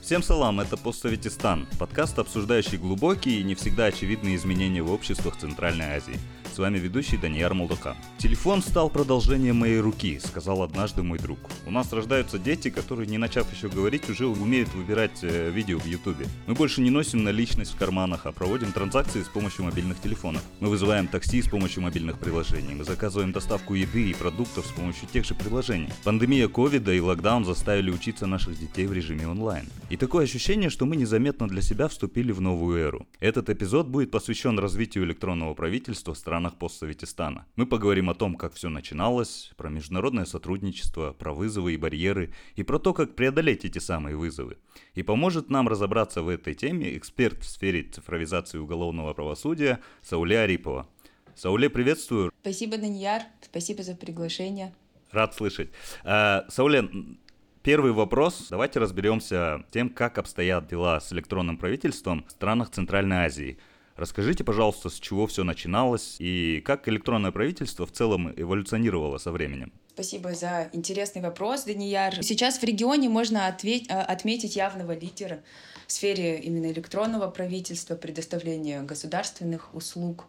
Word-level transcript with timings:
Всем 0.00 0.22
салам, 0.22 0.60
это 0.60 0.76
Постсоветистан, 0.76 1.66
подкаст, 1.80 2.18
обсуждающий 2.20 2.76
глубокие 2.78 3.40
и 3.40 3.42
не 3.42 3.56
всегда 3.56 3.86
очевидные 3.86 4.36
изменения 4.36 4.82
в 4.82 4.92
обществах 4.92 5.36
Центральной 5.36 5.96
Азии– 5.96 6.18
с 6.58 6.60
вами 6.60 6.78
ведущий 6.78 7.16
Даниэр 7.16 7.54
Молдока. 7.54 7.96
Телефон 8.16 8.62
стал 8.62 8.90
продолжением 8.90 9.58
моей 9.58 9.78
руки, 9.78 10.18
сказал 10.18 10.64
однажды 10.64 11.04
мой 11.04 11.20
друг. 11.20 11.38
У 11.66 11.70
нас 11.70 11.92
рождаются 11.92 12.36
дети, 12.36 12.68
которые, 12.68 13.06
не 13.06 13.16
начав 13.16 13.52
еще 13.52 13.68
говорить, 13.68 14.10
уже 14.10 14.26
умеют 14.26 14.74
выбирать 14.74 15.20
э, 15.22 15.50
видео 15.50 15.78
в 15.78 15.86
Ютубе. 15.86 16.26
Мы 16.48 16.54
больше 16.54 16.80
не 16.80 16.90
носим 16.90 17.22
наличность 17.22 17.74
в 17.74 17.76
карманах, 17.76 18.26
а 18.26 18.32
проводим 18.32 18.72
транзакции 18.72 19.22
с 19.22 19.28
помощью 19.28 19.66
мобильных 19.66 20.00
телефонов. 20.00 20.42
Мы 20.58 20.68
вызываем 20.68 21.06
такси 21.06 21.42
с 21.42 21.48
помощью 21.48 21.84
мобильных 21.84 22.18
приложений. 22.18 22.74
Мы 22.74 22.82
заказываем 22.82 23.30
доставку 23.30 23.74
еды 23.74 24.10
и 24.10 24.14
продуктов 24.14 24.66
с 24.66 24.72
помощью 24.72 25.06
тех 25.12 25.24
же 25.24 25.36
приложений. 25.36 25.90
Пандемия 26.02 26.48
ковида 26.48 26.92
и 26.92 26.98
локдаун 26.98 27.44
заставили 27.44 27.92
учиться 27.92 28.26
наших 28.26 28.58
детей 28.58 28.88
в 28.88 28.92
режиме 28.92 29.28
онлайн. 29.28 29.68
И 29.90 29.96
такое 29.96 30.24
ощущение, 30.24 30.70
что 30.70 30.86
мы 30.86 30.96
незаметно 30.96 31.46
для 31.46 31.62
себя 31.62 31.86
вступили 31.86 32.32
в 32.32 32.40
новую 32.40 32.80
эру. 32.80 33.06
Этот 33.20 33.48
эпизод 33.48 33.86
будет 33.86 34.10
посвящен 34.10 34.58
развитию 34.58 35.04
электронного 35.04 35.54
правительства 35.54 36.14
в 36.14 36.18
странах 36.18 36.47
странах 36.48 36.58
постсоветистана. 36.58 37.46
Мы 37.56 37.66
поговорим 37.66 38.10
о 38.10 38.14
том, 38.14 38.34
как 38.34 38.54
все 38.54 38.68
начиналось, 38.68 39.50
про 39.56 39.70
международное 39.70 40.24
сотрудничество, 40.24 41.12
про 41.12 41.32
вызовы 41.32 41.74
и 41.74 41.76
барьеры, 41.76 42.32
и 42.56 42.62
про 42.62 42.78
то, 42.78 42.94
как 42.94 43.14
преодолеть 43.14 43.64
эти 43.64 43.78
самые 43.78 44.16
вызовы. 44.16 44.56
И 44.96 45.02
поможет 45.02 45.50
нам 45.50 45.68
разобраться 45.68 46.22
в 46.22 46.28
этой 46.28 46.54
теме 46.54 46.96
эксперт 46.96 47.42
в 47.42 47.48
сфере 47.48 47.82
цифровизации 47.82 48.58
уголовного 48.58 49.14
правосудия 49.14 49.78
Сауле 50.02 50.40
Арипова. 50.40 50.86
Сауле, 51.36 51.68
приветствую. 51.68 52.30
Спасибо, 52.40 52.78
Даньяр. 52.78 53.22
Спасибо 53.42 53.82
за 53.82 53.94
приглашение. 53.94 54.72
Рад 55.12 55.34
слышать. 55.34 55.68
А, 56.04 56.44
Сауле, 56.48 56.88
Первый 57.62 57.92
вопрос. 57.92 58.46
Давайте 58.50 58.80
разберемся 58.80 59.64
тем, 59.70 59.90
как 59.90 60.16
обстоят 60.16 60.68
дела 60.68 61.00
с 61.00 61.12
электронным 61.12 61.58
правительством 61.58 62.24
в 62.26 62.30
странах 62.30 62.70
Центральной 62.70 63.26
Азии. 63.26 63.58
Расскажите, 63.98 64.44
пожалуйста, 64.44 64.90
с 64.90 65.00
чего 65.00 65.26
все 65.26 65.42
начиналось 65.42 66.14
и 66.20 66.62
как 66.64 66.86
электронное 66.86 67.32
правительство 67.32 67.84
в 67.84 67.90
целом 67.90 68.32
эволюционировало 68.36 69.18
со 69.18 69.32
временем? 69.32 69.72
Спасибо 69.92 70.34
за 70.34 70.70
интересный 70.72 71.20
вопрос, 71.20 71.64
Данияр. 71.64 72.22
Сейчас 72.22 72.58
в 72.58 72.62
регионе 72.62 73.08
можно 73.08 73.48
ответь, 73.48 73.90
а, 73.90 74.04
отметить 74.04 74.54
явного 74.54 74.96
лидера 74.96 75.40
в 75.88 75.92
сфере 75.92 76.38
именно 76.38 76.66
электронного 76.70 77.28
правительства, 77.28 77.96
предоставления 77.96 78.82
государственных 78.82 79.74
услуг 79.74 80.26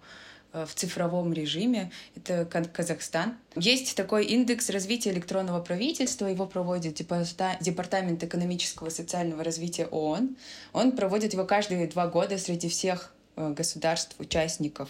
э, 0.52 0.66
в 0.66 0.73
цифровом 0.73 1.31
режиме. 1.31 1.92
Это 2.16 2.45
Казахстан. 2.45 3.38
Есть 3.56 3.95
такой 3.95 4.26
индекс 4.26 4.72
развития 4.72 5.11
электронного 5.11 5.61
правительства. 5.61 6.26
Его 6.26 6.48
проводит 6.48 6.95
Департамент 6.95 8.23
экономического 8.23 8.88
и 8.88 8.92
социального 8.92 9.44
развития 9.44 9.86
ООН. 9.86 10.38
Он 10.73 10.92
проводит 10.94 11.33
его 11.33 11.45
каждые 11.45 11.86
два 11.86 12.08
года 12.08 12.39
среди 12.39 12.67
всех 12.67 13.14
Э, 13.40 13.54
государств-участников. 13.54 14.90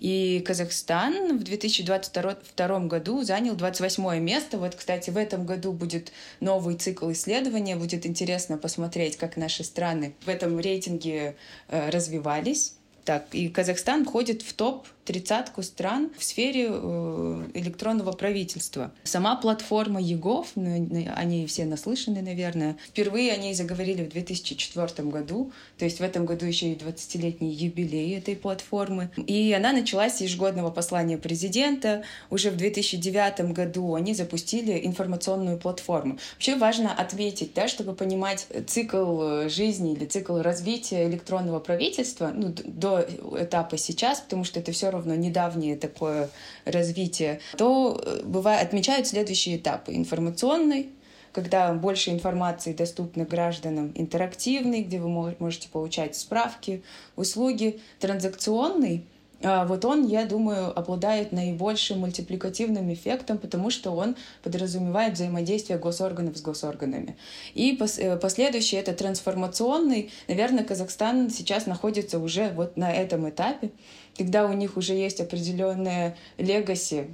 И 0.00 0.42
Казахстан 0.46 1.36
в 1.36 1.42
2022 1.42 2.78
году 2.86 3.22
занял 3.22 3.54
28 3.54 4.18
место. 4.18 4.56
Вот, 4.56 4.74
кстати, 4.74 5.10
в 5.10 5.18
этом 5.18 5.44
году 5.44 5.72
будет 5.72 6.10
новый 6.40 6.76
цикл 6.76 7.12
исследования. 7.12 7.76
Будет 7.76 8.06
интересно 8.06 8.56
посмотреть, 8.56 9.18
как 9.18 9.36
наши 9.36 9.62
страны 9.62 10.14
в 10.24 10.30
этом 10.30 10.58
рейтинге 10.58 11.36
э, 11.68 11.90
развивались. 11.90 12.76
Так, 13.04 13.26
и 13.32 13.50
Казахстан 13.50 14.06
входит 14.06 14.40
в 14.40 14.54
топ 14.54 14.86
тридцатку 15.04 15.62
стран 15.62 16.10
в 16.16 16.22
сфере 16.22 16.68
э, 16.70 17.44
электронного 17.54 18.12
правительства. 18.12 18.92
Сама 19.02 19.36
платформа 19.36 20.00
ЕГОВ, 20.00 20.52
ну, 20.54 20.88
они 21.16 21.46
все 21.46 21.64
наслышаны, 21.64 22.22
наверное, 22.22 22.76
впервые 22.88 23.32
о 23.32 23.36
ней 23.36 23.54
заговорили 23.54 24.04
в 24.04 24.10
2004 24.10 25.08
году, 25.08 25.52
то 25.78 25.84
есть 25.84 25.98
в 25.98 26.02
этом 26.02 26.24
году 26.24 26.46
еще 26.46 26.72
и 26.72 26.76
20-летний 26.76 27.50
юбилей 27.50 28.16
этой 28.16 28.36
платформы. 28.36 29.10
И 29.26 29.52
она 29.52 29.72
началась 29.72 30.18
с 30.18 30.20
ежегодного 30.20 30.70
послания 30.70 31.18
президента. 31.18 32.04
Уже 32.30 32.50
в 32.50 32.56
2009 32.56 33.52
году 33.52 33.94
они 33.94 34.14
запустили 34.14 34.80
информационную 34.84 35.58
платформу. 35.58 36.18
Вообще 36.34 36.56
важно 36.56 36.92
отметить, 36.94 37.54
да, 37.54 37.66
чтобы 37.66 37.94
понимать 37.94 38.46
цикл 38.68 39.48
жизни 39.48 39.94
или 39.94 40.04
цикл 40.04 40.38
развития 40.38 41.08
электронного 41.08 41.58
правительства 41.58 42.30
ну, 42.32 42.54
до 42.64 43.04
этапа 43.38 43.76
сейчас, 43.78 44.20
потому 44.20 44.44
что 44.44 44.60
это 44.60 44.70
все 44.70 44.91
равно 44.92 45.14
недавнее 45.14 45.76
такое 45.76 46.30
развитие, 46.64 47.40
то 47.56 48.00
э, 48.04 48.20
бывает, 48.24 48.62
отмечают 48.62 49.06
следующие 49.06 49.56
этапы. 49.56 49.94
Информационный, 49.94 50.90
когда 51.32 51.72
больше 51.72 52.10
информации 52.10 52.72
доступно 52.72 53.24
гражданам, 53.24 53.92
интерактивный, 53.94 54.82
где 54.82 55.00
вы 55.00 55.34
можете 55.38 55.68
получать 55.68 56.14
справки, 56.16 56.82
услуги, 57.16 57.80
транзакционный, 57.98 59.04
а, 59.44 59.64
вот 59.66 59.84
он, 59.84 60.06
я 60.06 60.24
думаю, 60.24 60.76
обладает 60.78 61.32
наибольшим 61.32 62.00
мультипликативным 62.00 62.92
эффектом, 62.92 63.38
потому 63.38 63.70
что 63.70 63.90
он 63.90 64.16
подразумевает 64.42 65.14
взаимодействие 65.14 65.78
госорганов 65.78 66.36
с 66.36 66.42
госорганами. 66.42 67.16
И 67.54 67.78
э, 67.98 68.16
последующий 68.16 68.78
это 68.78 68.92
трансформационный. 68.92 70.10
Наверное, 70.28 70.64
Казахстан 70.64 71.30
сейчас 71.30 71.66
находится 71.66 72.18
уже 72.18 72.50
вот 72.50 72.76
на 72.76 72.92
этом 72.92 73.28
этапе, 73.28 73.70
когда 74.16 74.46
у 74.46 74.52
них 74.52 74.76
уже 74.76 74.94
есть 74.94 75.20
определенная 75.20 76.16
легаси 76.38 77.06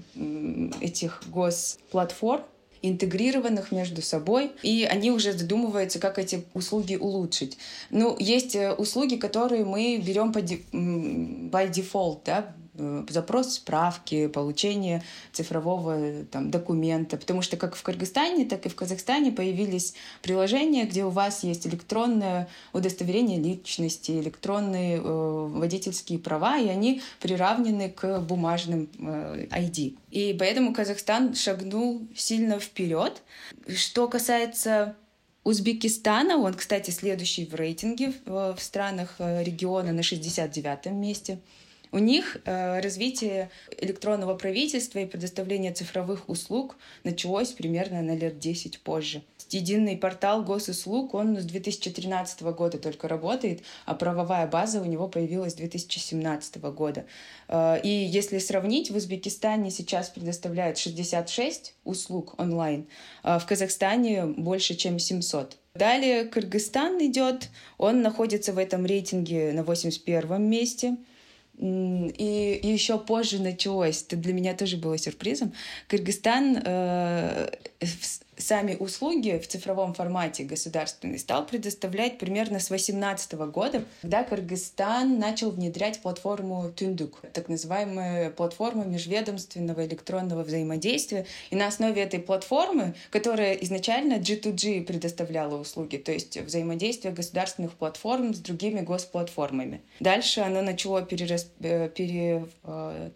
этих 0.80 1.22
госплатформ, 1.28 2.42
интегрированных 2.82 3.72
между 3.72 4.02
собой, 4.02 4.52
и 4.62 4.86
они 4.88 5.10
уже 5.10 5.32
задумываются, 5.32 5.98
как 5.98 6.18
эти 6.18 6.44
услуги 6.54 6.94
улучшить. 6.94 7.58
Ну, 7.90 8.16
есть 8.18 8.54
э, 8.54 8.72
услуги, 8.72 9.16
которые 9.16 9.64
мы 9.64 9.98
берем 9.98 10.32
по 10.32 10.38
by 10.38 11.70
default, 11.70 12.20
да, 12.24 12.54
запрос 13.08 13.54
справки, 13.54 14.28
получение 14.28 15.02
цифрового 15.32 16.24
там, 16.30 16.50
документа. 16.50 17.16
Потому 17.16 17.42
что 17.42 17.56
как 17.56 17.76
в 17.76 17.82
Кыргызстане, 17.82 18.44
так 18.44 18.66
и 18.66 18.68
в 18.68 18.74
Казахстане 18.74 19.32
появились 19.32 19.94
приложения, 20.22 20.84
где 20.84 21.04
у 21.04 21.10
вас 21.10 21.44
есть 21.44 21.66
электронное 21.66 22.48
удостоверение 22.72 23.38
личности, 23.38 24.12
электронные 24.12 24.98
э, 24.98 25.00
водительские 25.02 26.18
права, 26.18 26.58
и 26.58 26.68
они 26.68 27.02
приравнены 27.20 27.90
к 27.90 28.20
бумажным 28.20 28.88
э, 28.98 29.46
ID. 29.50 29.96
И 30.10 30.36
поэтому 30.38 30.72
Казахстан 30.72 31.34
шагнул 31.34 32.02
сильно 32.14 32.58
вперед. 32.58 33.22
Что 33.74 34.08
касается 34.08 34.96
Узбекистана, 35.44 36.36
он, 36.36 36.52
кстати, 36.54 36.90
следующий 36.90 37.46
в 37.46 37.54
рейтинге 37.54 38.12
в, 38.26 38.54
в 38.54 38.60
странах 38.60 39.14
э, 39.18 39.42
региона 39.42 39.92
на 39.92 40.02
69 40.02 40.92
месте. 40.92 41.38
У 41.90 41.98
них 41.98 42.38
э, 42.44 42.80
развитие 42.80 43.50
электронного 43.76 44.34
правительства 44.34 44.98
и 44.98 45.06
предоставление 45.06 45.72
цифровых 45.72 46.28
услуг 46.28 46.76
началось 47.04 47.52
примерно 47.52 48.02
на 48.02 48.14
лет 48.14 48.38
10 48.38 48.80
позже. 48.80 49.22
Единый 49.50 49.96
портал 49.96 50.42
госуслуг, 50.42 51.14
он 51.14 51.38
с 51.38 51.44
2013 51.44 52.42
года 52.42 52.78
только 52.78 53.08
работает, 53.08 53.62
а 53.86 53.94
правовая 53.94 54.46
база 54.46 54.82
у 54.82 54.84
него 54.84 55.08
появилась 55.08 55.52
с 55.52 55.56
2017 55.56 56.56
года. 56.58 57.06
Э, 57.48 57.80
и 57.82 57.88
если 57.88 58.38
сравнить, 58.38 58.90
в 58.90 58.96
Узбекистане 58.96 59.70
сейчас 59.70 60.10
предоставляют 60.10 60.76
66 60.76 61.74
услуг 61.84 62.34
онлайн, 62.38 62.86
а 63.22 63.38
в 63.38 63.46
Казахстане 63.46 64.26
больше, 64.26 64.74
чем 64.74 64.98
700. 64.98 65.56
Далее 65.74 66.24
Кыргызстан 66.24 66.98
идет, 67.06 67.50
он 67.76 68.02
находится 68.02 68.52
в 68.52 68.58
этом 68.58 68.84
рейтинге 68.84 69.52
на 69.52 69.62
81 69.62 70.42
месте. 70.42 70.96
И, 71.58 72.60
еще 72.62 72.98
позже 72.98 73.42
началось, 73.42 74.04
это 74.04 74.16
для 74.16 74.32
меня 74.32 74.54
тоже 74.54 74.76
было 74.76 74.96
сюрпризом. 74.96 75.52
Кыргызстан 75.88 76.62
э, 76.64 77.50
сами 78.38 78.74
услуги 78.74 79.40
в 79.42 79.48
цифровом 79.48 79.94
формате 79.94 80.44
государственный 80.44 81.18
стал 81.18 81.46
предоставлять 81.46 82.18
примерно 82.18 82.60
с 82.60 82.68
2018 82.68 83.32
года, 83.50 83.84
когда 84.02 84.22
Кыргызстан 84.22 85.18
начал 85.18 85.50
внедрять 85.50 86.00
платформу 86.00 86.70
Тундук, 86.74 87.20
так 87.32 87.48
называемая 87.48 88.30
платформа 88.30 88.84
межведомственного 88.84 89.86
электронного 89.86 90.42
взаимодействия. 90.42 91.26
И 91.50 91.56
на 91.56 91.66
основе 91.66 92.02
этой 92.02 92.20
платформы, 92.20 92.94
которая 93.10 93.54
изначально 93.54 94.14
G2G 94.14 94.84
предоставляла 94.84 95.60
услуги, 95.60 95.96
то 95.96 96.12
есть 96.12 96.36
взаимодействие 96.38 97.12
государственных 97.12 97.72
платформ 97.72 98.34
с 98.34 98.38
другими 98.38 98.80
госплатформами. 98.80 99.82
Дальше 100.00 100.40
оно 100.40 100.62
начало 100.62 101.02
перерас... 101.02 101.50
Э, 101.60 101.88
пере... 101.88 102.46
Э, 102.64 103.10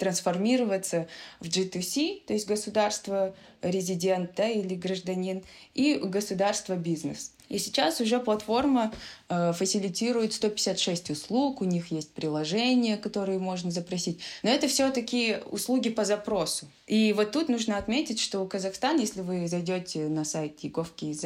в 1.41 1.45
G2C, 1.45 2.23
то 2.27 2.33
есть 2.33 2.47
государство 2.47 3.35
резидент 3.63 4.33
да, 4.37 4.49
или 4.49 4.75
гражданин, 4.75 5.43
и 5.75 5.97
государство 5.97 6.77
бизнес. 6.77 7.33
И 7.53 7.59
сейчас 7.59 8.01
уже 8.01 8.19
платформа 8.19 8.93
э, 9.29 9.53
фасилитирует 9.53 10.33
156 10.33 11.11
услуг, 11.11 11.61
у 11.61 11.65
них 11.65 11.93
есть 11.93 12.13
приложения, 12.15 12.97
которые 12.97 13.39
можно 13.39 13.71
запросить. 13.71 14.21
Но 14.43 14.49
это 14.49 14.69
все-таки 14.69 15.37
услуги 15.51 15.91
по 15.91 16.07
запросу. 16.07 16.67
И 16.87 17.13
вот 17.13 17.31
тут 17.33 17.49
нужно 17.49 17.77
отметить, 17.77 18.21
что 18.21 18.41
у 18.41 18.47
Казахстана, 18.47 19.01
если 19.01 19.21
вы 19.21 19.47
зайдете 19.49 20.09
на 20.09 20.25
сайт 20.25 20.61
Егов.кз, 20.61 21.25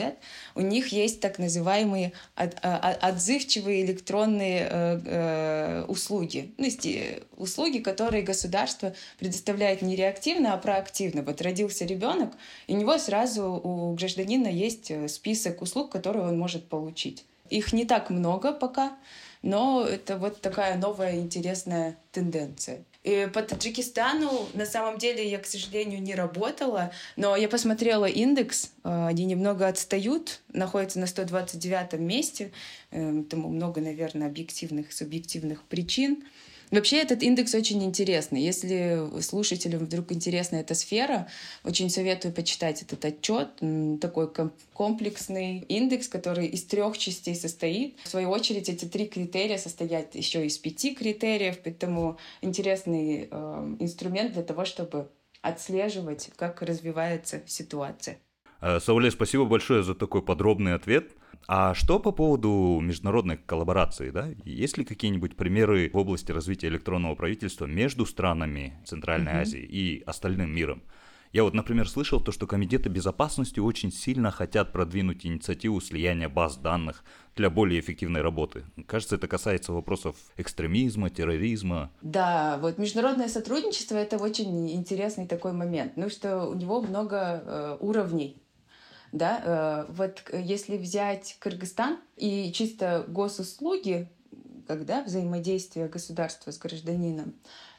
у 0.55 0.61
них 0.61 0.89
есть 0.89 1.21
так 1.21 1.39
называемые 1.39 2.13
от, 2.35 2.57
а, 2.63 2.77
а, 3.01 3.09
отзывчивые 3.09 3.85
электронные 3.85 4.69
э, 4.71 5.01
э, 5.05 5.85
услуги. 5.89 6.55
Ну, 6.59 6.67
есть 6.67 6.87
э, 6.87 7.23
услуги, 7.37 7.79
которые 7.79 8.23
государство 8.23 8.95
предоставляет 9.19 9.83
не 9.83 9.97
реактивно, 9.97 10.55
а 10.55 10.59
проактивно. 10.59 11.23
Вот 11.23 11.41
родился 11.41 11.85
ребенок, 11.85 12.35
и 12.67 12.75
у 12.75 12.77
него 12.77 12.99
сразу 12.99 13.45
у 13.45 13.95
гражданина 13.95 14.49
есть 14.49 14.91
э, 14.91 15.09
список 15.09 15.63
услуг, 15.63 15.91
которые 15.91 16.16
он 16.21 16.39
может 16.39 16.69
получить. 16.69 17.25
Их 17.51 17.73
не 17.73 17.85
так 17.85 18.11
много 18.11 18.53
пока, 18.53 18.97
но 19.43 19.85
это 19.85 20.19
вот 20.19 20.41
такая 20.41 20.77
новая 20.77 21.17
интересная 21.17 21.97
тенденция. 22.11 22.83
И 23.05 23.29
по 23.33 23.41
Таджикистану 23.41 24.49
на 24.55 24.67
самом 24.67 24.99
деле 24.99 25.31
я, 25.31 25.39
к 25.39 25.47
сожалению, 25.47 26.03
не 26.03 26.17
работала, 26.17 26.91
но 27.15 27.37
я 27.37 27.49
посмотрела 27.49 28.07
индекс, 28.07 28.73
э, 28.83 29.07
они 29.07 29.25
немного 29.25 29.69
отстают, 29.69 30.41
находятся 30.53 30.99
на 30.99 31.07
129 31.07 32.01
месте, 32.01 32.51
тому 32.91 33.49
много, 33.49 33.81
наверное, 33.81 34.27
объективных, 34.27 34.93
субъективных 34.93 35.63
причин. 35.63 36.25
Вообще 36.71 36.99
этот 36.99 37.23
индекс 37.23 37.55
очень 37.55 37.83
интересный. 37.85 38.43
Если 38.43 39.21
слушателям 39.21 39.81
вдруг 39.81 40.13
интересна 40.13 40.57
эта 40.57 40.75
сфера, 40.75 41.29
очень 41.65 41.91
советую 41.91 42.35
почитать 42.35 42.83
этот 42.83 43.05
отчет. 43.05 43.49
Такой 44.01 44.31
комплексный 44.73 45.61
индекс, 45.69 46.09
который 46.09 46.47
из 46.47 46.65
трех 46.65 46.99
частей 46.99 47.35
состоит. 47.35 47.97
В 48.05 48.09
свою 48.09 48.31
очередь 48.31 48.69
эти 48.69 48.85
три 48.85 49.07
критерия 49.07 49.59
состоят 49.59 50.15
еще 50.15 50.45
из 50.45 50.59
пяти 50.59 50.95
критериев, 50.95 51.59
поэтому 51.63 52.19
интересный 52.43 53.29
э, 53.31 53.77
инструмент 53.79 54.33
для 54.33 54.43
того, 54.43 54.65
чтобы 54.65 55.09
отслеживать, 55.43 56.31
как 56.37 56.63
развивается 56.63 57.43
ситуация. 57.47 58.19
Э, 58.61 58.81
Сауле, 58.81 59.11
спасибо 59.11 59.45
большое 59.45 59.83
за 59.83 59.95
такой 59.95 60.23
подробный 60.23 60.75
ответ. 60.75 61.13
А 61.49 61.75
что 61.75 62.01
по 62.01 62.11
поводу 62.11 62.81
международной 62.83 63.37
коллаборации, 63.37 64.11
да? 64.11 64.29
Есть 64.45 64.79
ли 64.79 64.85
какие-нибудь 64.85 65.37
примеры 65.37 65.91
в 65.93 65.97
области 65.97 66.33
развития 66.33 66.69
электронного 66.69 67.15
правительства 67.15 67.67
между 67.67 68.05
странами 68.05 68.75
Центральной 68.85 69.33
uh-huh. 69.33 69.43
Азии 69.43 69.61
и 69.61 70.03
остальным 70.07 70.55
миром? 70.55 70.83
Я 71.33 71.45
вот, 71.45 71.55
например, 71.55 71.89
слышал 71.89 72.21
то, 72.21 72.33
что 72.33 72.47
комитеты 72.47 72.89
безопасности 72.89 73.61
очень 73.61 73.93
сильно 73.93 74.31
хотят 74.31 74.73
продвинуть 74.73 75.27
инициативу 75.27 75.81
слияния 75.81 76.29
баз 76.29 76.57
данных 76.57 77.05
для 77.35 77.51
более 77.51 77.81
эффективной 77.81 78.23
работы. 78.23 78.65
Кажется, 78.87 79.17
это 79.17 79.29
касается 79.29 79.73
вопросов 79.73 80.17
экстремизма, 80.37 81.11
терроризма. 81.11 81.91
Да, 82.01 82.59
вот 82.63 82.79
международное 82.79 83.29
сотрудничество 83.29 83.97
это 83.97 84.17
очень 84.17 84.71
интересный 84.71 85.27
такой 85.27 85.53
момент, 85.53 85.93
ну 85.97 86.09
что 86.09 86.47
у 86.47 86.55
него 86.55 86.81
много 86.81 87.43
э, 87.45 87.77
уровней 87.81 88.41
да, 89.13 89.87
э, 89.89 89.93
вот 89.93 90.23
если 90.33 90.77
взять 90.77 91.37
Кыргызстан 91.39 91.99
и 92.17 92.53
чисто 92.53 93.05
госуслуги, 93.09 94.09
когда 94.67 95.03
взаимодействие 95.03 95.89
государства 95.89 96.51
с 96.51 96.59
гражданином, 96.59 97.35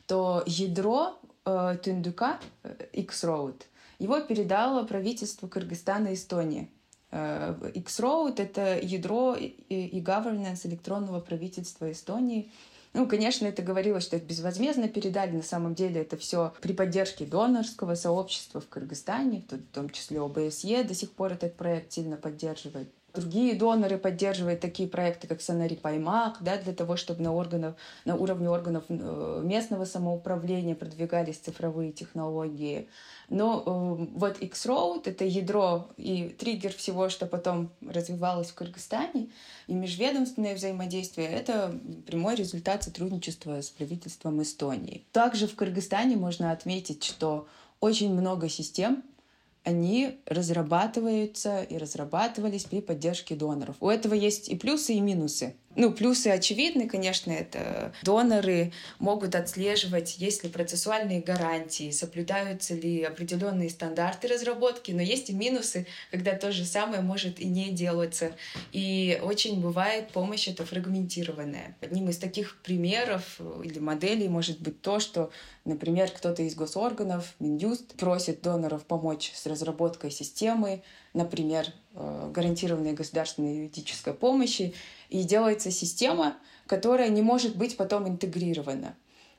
то 0.06 0.44
ядро 0.46 1.20
э, 1.46 1.78
Тундука, 1.84 2.40
э, 2.64 2.76
X-Road, 2.94 3.64
его 4.00 4.20
передало 4.22 4.84
правительству 4.86 5.48
Кыргызстана 5.48 6.10
и 6.10 6.14
Эстонии. 6.14 6.72
Э, 7.12 7.56
X-Road— 7.74 8.36
это 8.38 8.80
ядро 8.80 9.36
и 9.36 10.02
governance 10.02 10.66
электронного 10.68 11.20
правительства 11.20 11.92
Эстонии— 11.92 12.52
ну, 12.94 13.08
конечно, 13.08 13.46
это 13.46 13.62
говорилось, 13.62 14.04
что 14.04 14.16
это 14.16 14.26
безвозмездно 14.26 14.88
передали. 14.88 15.32
На 15.32 15.44
самом 15.44 15.76
деле 15.76 16.02
это 16.02 16.18
все 16.18 16.54
при 16.62 16.74
поддержке 16.74 17.26
донорского 17.26 17.96
сообщества 17.96 18.62
в 18.62 18.68
Кыргызстане, 18.70 19.44
в 19.50 19.74
том 19.74 19.90
числе 19.90 20.20
ОБСЕ 20.20 20.84
до 20.84 20.94
сих 20.94 21.12
пор 21.12 21.34
этот 21.34 21.56
проект 21.56 21.92
сильно 21.92 22.18
поддерживает. 22.18 22.90
Другие 23.14 23.56
доноры 23.56 23.98
поддерживают 23.98 24.60
такие 24.60 24.88
проекты, 24.88 25.28
как 25.28 25.42
Санари 25.42 25.76
Паймак, 25.76 26.38
да, 26.42 26.58
для 26.58 26.74
того, 26.74 26.98
чтобы 26.98 27.24
на, 27.24 27.34
органов, 27.34 27.76
на 28.06 28.16
уровне 28.16 28.50
органов 28.50 28.84
э, 28.90 29.42
местного 29.44 29.86
самоуправления 29.86 30.76
продвигались 30.76 31.38
цифровые 31.38 31.94
технологии. 31.94 32.88
Но 33.30 33.64
э, 33.66 34.08
вот 34.14 34.38
X-Road— 34.40 35.04
это 35.06 35.24
ядро 35.24 35.88
и 35.98 36.30
триггер 36.30 36.74
всего, 36.74 37.10
что 37.10 37.26
потом 37.26 37.72
развивалось 37.82 38.50
в 38.50 38.56
Кыргызстане, 38.56 39.30
и 39.68 39.74
межведомственное 39.74 40.54
взаимодействие— 40.54 41.28
это 41.30 41.74
прямой 42.06 42.36
результат 42.36 42.84
сотрудничества 42.84 43.62
с 43.62 43.70
правительством 43.70 44.42
Эстонии. 44.44 45.06
Также 45.12 45.48
в 45.48 45.56
Кыргызстане 45.56 46.18
можно 46.18 46.52
отметить, 46.52 47.04
что 47.04 47.48
очень 47.80 48.14
много 48.14 48.50
систем, 48.50 49.04
они 49.68 50.22
разрабатываются 50.26 51.62
и 51.62 51.78
разрабатывались 51.78 52.64
при 52.64 52.80
поддержке 52.80 53.36
доноров. 53.36 53.76
У 53.82 53.90
этого 53.90 54.14
есть 54.14 54.48
и 54.48 54.56
плюсы, 54.56 54.94
и 54.94 55.02
минусы. 55.02 55.56
Ну, 55.80 55.92
плюсы 55.92 56.30
очевидны, 56.30 56.90
конечно, 56.90 57.32
это 57.32 57.94
доноры 58.02 58.72
могут 58.98 59.36
отслеживать, 59.36 60.18
есть 60.18 60.44
ли 60.44 60.50
процессуальные 60.50 61.22
гарантии, 61.22 61.92
соблюдаются 61.92 62.74
ли 62.74 63.04
определенные 63.04 63.70
стандарты 63.70 64.28
разработки, 64.28 64.92
но 64.92 65.04
есть 65.04 65.30
и 65.30 65.34
минусы, 65.34 65.86
когда 66.10 66.34
то 66.34 66.52
же 66.52 66.66
самое 66.66 67.04
может 67.04 67.40
и 67.40 67.46
не 67.46 67.70
делаться. 67.70 68.32
И 68.72 69.20
очень 69.22 69.62
бывает 69.62 70.10
помощь 70.10 70.48
это 70.48 70.66
фрагментированная. 70.66 71.78
Одним 71.80 72.10
из 72.10 72.18
таких 72.18 72.58
примеров 72.64 73.40
или 73.64 73.78
моделей 73.78 74.30
может 74.30 74.60
быть 74.60 74.82
то, 74.82 75.00
что, 75.00 75.30
например, 75.64 76.10
кто-то 76.10 76.42
из 76.42 76.56
госорганов, 76.56 77.36
Минюст, 77.40 77.94
просит 77.98 78.42
доноров 78.42 78.84
помочь 78.84 79.32
с 79.36 79.46
разработкой 79.46 80.10
системы, 80.10 80.82
например, 81.14 81.68
э, 81.94 82.32
гарантированной 82.34 82.94
государственной 82.94 83.58
юридической 83.58 84.16
помощи, 84.16 84.74
и 85.10 85.24
делается 85.24 85.72
система, 85.72 86.38
которая 86.66 87.10
не 87.10 87.22
может 87.22 87.56
быть 87.56 87.78
потом 87.78 88.08
интегрирована. 88.08 88.96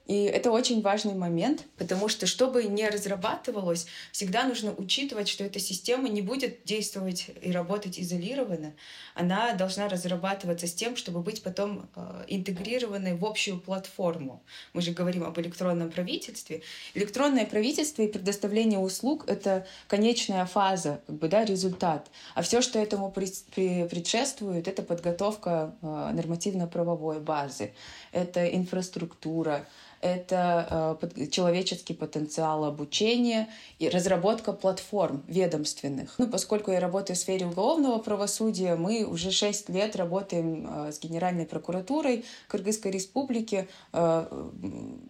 И 0.08 0.22
это 0.22 0.50
очень 0.50 0.80
важный 0.80 1.14
момент, 1.14 1.66
потому 1.76 2.08
что, 2.08 2.26
чтобы 2.26 2.64
не 2.64 2.88
разрабатывалось, 2.88 3.86
всегда 4.10 4.44
нужно 4.44 4.72
учитывать, 4.72 5.28
что 5.28 5.44
эта 5.44 5.60
система 5.60 6.08
не 6.08 6.22
будет 6.22 6.64
действовать 6.64 7.26
и 7.42 7.52
работать 7.52 8.00
изолированно. 8.00 8.72
Она 9.14 9.52
должна 9.52 9.86
разрабатываться 9.86 10.66
с 10.66 10.72
тем, 10.72 10.96
чтобы 10.96 11.20
быть 11.20 11.42
потом 11.42 11.90
э, 11.94 12.24
интегрированной 12.28 13.16
в 13.16 13.24
общую 13.26 13.60
платформу. 13.60 14.42
Мы 14.72 14.80
же 14.80 14.92
говорим 14.92 15.24
об 15.24 15.38
электронном 15.40 15.90
правительстве. 15.90 16.62
Электронное 16.94 17.44
правительство 17.44 18.00
и 18.00 18.08
предоставление 18.08 18.78
услуг— 18.78 19.24
это 19.26 19.66
конечная 19.88 20.46
фаза, 20.46 21.02
как 21.06 21.16
бы, 21.16 21.28
да, 21.28 21.44
результат. 21.44 22.10
А 22.34 22.40
все, 22.40 22.62
что 22.62 22.78
этому 22.78 23.10
предшествует, 23.10 24.68
это 24.68 24.82
подготовка 24.82 25.76
э, 25.82 26.12
нормативно-правовой 26.14 27.20
базы, 27.20 27.74
это 28.12 28.46
инфраструктура, 28.48 29.66
это 30.00 30.98
э, 31.16 31.26
человеческий 31.26 31.94
потенциал 31.94 32.64
обучения 32.64 33.48
и 33.78 33.88
разработка 33.88 34.52
платформ 34.52 35.24
ведомственных. 35.26 36.14
Ну, 36.18 36.28
поскольку 36.28 36.70
я 36.70 36.80
работаю 36.80 37.16
в 37.16 37.18
сфере 37.18 37.46
уголовного 37.46 37.98
правосудия, 37.98 38.76
мы 38.76 39.04
уже 39.04 39.30
шесть 39.30 39.68
лет 39.68 39.96
работаем 39.96 40.68
э, 40.68 40.92
с 40.92 41.00
Генеральной 41.00 41.46
прокуратурой 41.46 42.24
Кыргызской 42.46 42.92
республики, 42.92 43.68
э, 43.92 44.44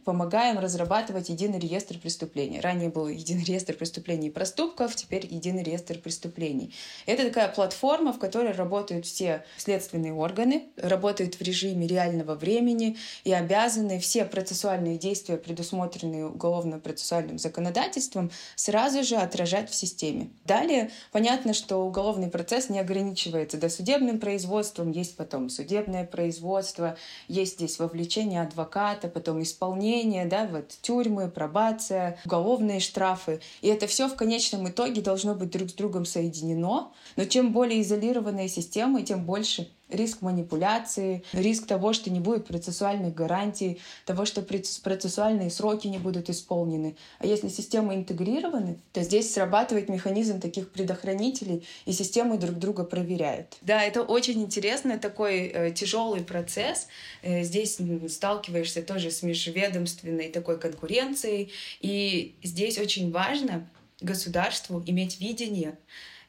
помогаем 0.05 0.59
разрабатывать 0.59 1.29
единый 1.29 1.59
реестр 1.59 1.99
преступлений. 1.99 2.61
Ранее 2.61 2.89
был 2.89 3.09
единый 3.09 3.45
реестр 3.45 3.75
преступлений 3.75 4.29
и 4.29 4.31
проступков, 4.31 4.95
теперь 4.95 5.27
единый 5.27 5.63
реестр 5.63 5.99
преступлений. 5.99 6.75
Это 7.07 7.25
такая 7.25 7.49
платформа, 7.49 8.13
в 8.13 8.19
которой 8.19 8.53
работают 8.53 9.07
все 9.07 9.45
следственные 9.57 10.13
органы, 10.13 10.69
работают 10.77 11.35
в 11.35 11.43
режиме 11.43 11.87
реального 11.87 12.35
времени 12.35 12.97
и 13.25 13.33
обязаны 13.33 13.99
все 13.99 14.25
процессуальные 14.25 14.78
процессуальные 14.79 14.99
действия, 14.99 15.37
предусмотренные 15.37 16.27
уголовно-процессуальным 16.27 17.39
законодательством, 17.39 18.31
сразу 18.55 19.03
же 19.03 19.17
отражать 19.17 19.71
в 19.71 19.75
системе. 19.75 20.31
Далее, 20.45 20.91
понятно, 21.11 21.53
что 21.53 21.79
уголовный 21.79 22.29
процесс 22.29 22.71
не 22.71 22.79
ограничивается 22.79 23.59
досудебным 23.59 24.21
производством, 24.21 24.93
есть 24.93 25.17
потом 25.17 25.51
судебное 25.51 26.05
производство, 26.05 26.97
есть 27.27 27.55
здесь 27.55 27.79
вовлечение 27.79 28.43
адвоката, 28.43 29.09
потом 29.09 29.43
исполнение, 29.43 30.27
да, 30.27 30.47
вот 30.47 30.69
тюрьмы, 30.81 31.29
пробация, 31.29 32.19
уголовные 32.25 32.81
штрафы. 32.81 33.41
И 33.63 33.69
это 33.69 33.87
все 33.87 34.09
в 34.09 34.15
конечном 34.15 34.69
итоге 34.69 35.01
должно 35.01 35.35
быть 35.35 35.51
друг 35.51 35.71
с 35.71 35.75
другом 35.75 36.05
соединено. 36.05 36.93
Но 37.17 37.25
чем 37.25 37.53
более 37.53 37.83
изолированная 37.83 38.49
система, 38.49 39.03
тем 39.03 39.25
больше 39.25 39.69
риск 39.89 40.23
манипуляции, 40.23 41.23
риск 41.33 41.67
того, 41.67 41.93
что 41.93 42.11
не 42.11 42.21
будет 42.21 42.47
процессуальных 42.47 43.15
гарантий, 43.15 43.81
того, 44.05 44.25
что 44.25 44.43
процессуальные 44.43 45.51
сроки 45.51 45.87
не 45.87 45.99
будут 45.99 46.31
исполнены. 46.31 46.97
А 47.19 47.27
если 47.27 47.49
системы 47.49 47.95
интегрированы, 47.95 48.79
то 48.93 49.03
здесь 49.03 49.33
срабатывает 49.33 49.89
механизм 49.89 50.41
таких 50.41 50.71
предохранителей, 50.71 51.67
и 51.87 51.93
системы 51.93 52.39
друг 52.39 52.57
друга 52.57 52.85
проверяют. 52.85 53.57
Да, 53.63 53.83
это 53.83 54.03
очень 54.03 54.43
интересный 54.43 54.99
такой 54.99 55.47
э, 55.47 55.73
тяжелый 55.73 56.23
процесс. 56.23 56.89
Э, 57.23 57.43
здесь 57.43 57.79
сталкиваешься 58.09 58.83
тоже 58.83 59.11
с 59.11 59.23
межведомственной 59.23 60.29
такой 60.29 60.59
конкуренцией, 60.59 61.53
и 61.81 62.35
здесь 62.43 62.79
очень 62.79 63.11
важно 63.11 63.69
государству 64.01 64.83
иметь 64.87 65.21
видение. 65.21 65.79